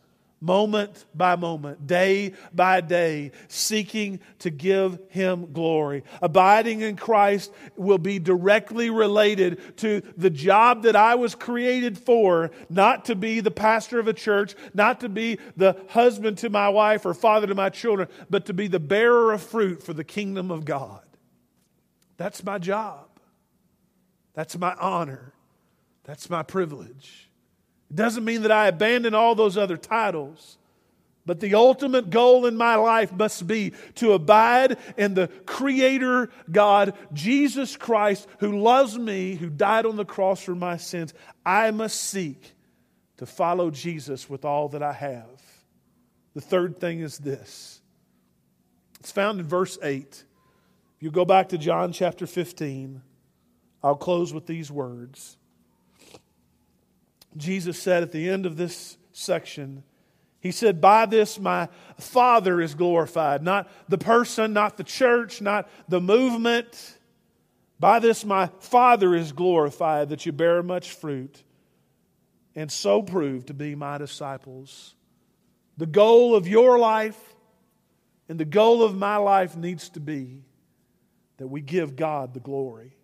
moment 0.43 1.05
by 1.15 1.37
moment, 1.37 1.87
day 1.87 2.33
by 2.53 2.81
day, 2.81 3.31
seeking 3.47 4.19
to 4.39 4.49
give 4.49 4.99
Him 5.07 5.53
glory. 5.53 6.03
Abiding 6.21 6.81
in 6.81 6.97
Christ 6.97 7.51
will 7.77 7.97
be 7.97 8.19
directly 8.19 8.89
related 8.89 9.77
to 9.77 10.01
the 10.17 10.29
job 10.29 10.83
that 10.83 10.97
I 10.97 11.15
was 11.15 11.33
created 11.33 11.97
for, 11.97 12.51
not 12.69 13.05
to 13.05 13.15
be 13.15 13.39
the 13.39 13.51
pastor 13.51 13.99
of 13.99 14.09
a 14.09 14.13
church, 14.13 14.53
not 14.73 14.99
to 14.99 15.09
be 15.09 15.39
the 15.55 15.77
husband 15.89 16.39
to 16.39 16.49
my 16.49 16.67
wife 16.67 17.05
or 17.05 17.13
father 17.13 17.47
to 17.47 17.55
my 17.55 17.69
children, 17.69 18.09
but 18.29 18.45
to 18.47 18.53
be 18.53 18.67
the 18.67 18.81
bearer 18.81 19.31
of 19.31 19.41
fruit 19.41 19.81
for 19.81 19.93
the 19.93 20.03
kingdom 20.03 20.51
of 20.51 20.65
God. 20.65 21.01
That's 22.17 22.43
my 22.43 22.57
job. 22.57 23.07
That's 24.33 24.57
my 24.57 24.75
honor. 24.75 25.32
That's 26.03 26.29
my 26.29 26.43
privilege. 26.43 27.29
It 27.89 27.95
doesn't 27.95 28.25
mean 28.25 28.41
that 28.41 28.51
I 28.51 28.67
abandon 28.67 29.13
all 29.13 29.35
those 29.35 29.57
other 29.57 29.77
titles. 29.77 30.57
But 31.25 31.39
the 31.39 31.55
ultimate 31.55 32.09
goal 32.09 32.45
in 32.45 32.57
my 32.57 32.75
life 32.75 33.13
must 33.13 33.47
be 33.47 33.71
to 33.95 34.11
abide 34.11 34.77
in 34.97 35.13
the 35.13 35.29
Creator 35.45 36.29
God, 36.51 36.95
Jesus 37.13 37.77
Christ, 37.77 38.27
who 38.39 38.59
loves 38.59 38.97
me, 38.97 39.35
who 39.35 39.49
died 39.49 39.85
on 39.85 39.95
the 39.95 40.03
cross 40.03 40.43
for 40.43 40.55
my 40.55 40.75
sins. 40.75 41.13
I 41.45 41.71
must 41.71 42.01
seek 42.01 42.53
to 43.17 43.25
follow 43.25 43.71
Jesus 43.71 44.29
with 44.29 44.43
all 44.43 44.67
that 44.69 44.83
I 44.83 44.91
have. 44.91 45.41
The 46.33 46.41
third 46.41 46.79
thing 46.79 46.99
is 46.99 47.17
this 47.19 47.79
it's 48.99 49.11
found 49.11 49.39
in 49.39 49.45
verse 49.45 49.77
8. 49.81 50.01
If 50.01 51.03
you 51.03 51.11
go 51.11 51.25
back 51.25 51.49
to 51.49 51.57
John 51.57 51.93
chapter 51.93 52.27
15, 52.27 53.01
I'll 53.81 53.95
close 53.95 54.33
with 54.33 54.45
these 54.45 54.71
words. 54.71 55.37
Jesus 57.37 57.81
said 57.81 58.03
at 58.03 58.11
the 58.11 58.29
end 58.29 58.45
of 58.45 58.57
this 58.57 58.97
section, 59.11 59.83
He 60.39 60.51
said, 60.51 60.81
By 60.81 61.05
this 61.05 61.39
my 61.39 61.69
Father 61.97 62.61
is 62.61 62.75
glorified. 62.75 63.43
Not 63.43 63.69
the 63.89 63.97
person, 63.97 64.53
not 64.53 64.77
the 64.77 64.83
church, 64.83 65.41
not 65.41 65.69
the 65.87 66.01
movement. 66.01 66.97
By 67.79 67.99
this 67.99 68.23
my 68.23 68.47
Father 68.59 69.15
is 69.15 69.31
glorified, 69.31 70.09
that 70.09 70.25
you 70.25 70.31
bear 70.31 70.63
much 70.63 70.91
fruit 70.91 71.43
and 72.55 72.71
so 72.71 73.01
prove 73.01 73.47
to 73.47 73.53
be 73.53 73.75
my 73.75 73.97
disciples. 73.97 74.95
The 75.77 75.85
goal 75.85 76.35
of 76.35 76.47
your 76.47 76.77
life 76.77 77.19
and 78.29 78.39
the 78.39 78.45
goal 78.45 78.83
of 78.83 78.95
my 78.95 79.17
life 79.17 79.57
needs 79.57 79.89
to 79.89 79.99
be 79.99 80.43
that 81.37 81.47
we 81.47 81.61
give 81.61 81.95
God 81.95 82.33
the 82.33 82.39
glory 82.39 82.95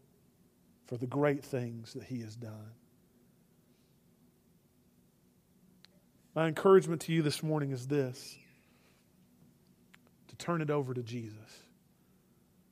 for 0.86 0.98
the 0.98 1.08
great 1.08 1.44
things 1.44 1.94
that 1.94 2.04
He 2.04 2.22
has 2.22 2.36
done. 2.36 2.72
My 6.36 6.48
encouragement 6.48 7.02
to 7.02 7.14
you 7.14 7.22
this 7.22 7.42
morning 7.42 7.72
is 7.72 7.88
this 7.88 8.38
to 10.28 10.36
turn 10.36 10.62
it 10.62 10.70
over 10.70 10.94
to 10.94 11.02
Jesus, 11.02 11.64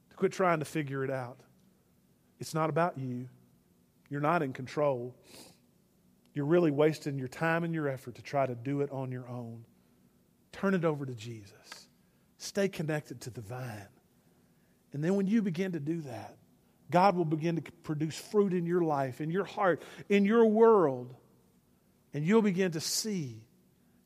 to 0.09 0.15
quit 0.15 0.31
trying 0.31 0.59
to 0.59 0.65
figure 0.65 1.03
it 1.03 1.09
out. 1.09 1.39
It's 2.39 2.53
not 2.53 2.69
about 2.69 2.97
you, 2.97 3.29
you're 4.09 4.21
not 4.21 4.43
in 4.43 4.53
control. 4.53 5.15
You're 6.33 6.45
really 6.45 6.69
wasting 6.69 7.17
your 7.17 7.27
time 7.27 7.63
and 7.63 7.73
your 7.73 7.87
effort 7.87 8.13
to 8.15 8.21
try 8.21 8.45
to 8.45 8.53
do 8.53 8.81
it 8.81 8.91
on 8.91 9.11
your 9.11 9.27
own. 9.27 9.65
Turn 10.51 10.75
it 10.75 10.85
over 10.85 11.03
to 11.03 11.15
Jesus. 11.15 11.87
Stay 12.37 12.69
connected 12.69 13.21
to 13.21 13.31
the 13.31 13.41
vine. 13.41 13.87
And 14.93 15.03
then 15.03 15.15
when 15.15 15.25
you 15.25 15.41
begin 15.41 15.71
to 15.71 15.79
do 15.79 16.01
that, 16.01 16.37
God 16.91 17.15
will 17.15 17.25
begin 17.25 17.55
to 17.55 17.71
produce 17.81 18.15
fruit 18.15 18.53
in 18.53 18.67
your 18.67 18.83
life, 18.83 19.19
in 19.19 19.31
your 19.31 19.45
heart, 19.45 19.81
in 20.09 20.25
your 20.25 20.45
world. 20.45 21.15
And 22.13 22.23
you'll 22.23 22.43
begin 22.43 22.73
to 22.73 22.79
see 22.81 23.41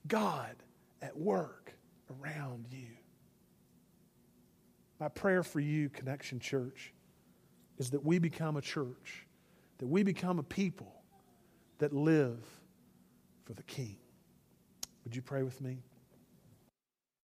God 0.07 0.55
at 1.01 1.17
work 1.17 1.73
around 2.21 2.67
you. 2.71 2.87
My 4.99 5.07
prayer 5.07 5.43
for 5.43 5.59
you, 5.59 5.89
Connection 5.89 6.39
Church, 6.39 6.93
is 7.77 7.89
that 7.91 8.05
we 8.05 8.19
become 8.19 8.57
a 8.57 8.61
church, 8.61 9.25
that 9.79 9.87
we 9.87 10.03
become 10.03 10.37
a 10.37 10.43
people 10.43 11.01
that 11.79 11.91
live 11.91 12.45
for 13.45 13.53
the 13.53 13.63
King. 13.63 13.97
Would 15.03 15.15
you 15.15 15.21
pray 15.21 15.41
with 15.41 15.59
me? 15.61 15.79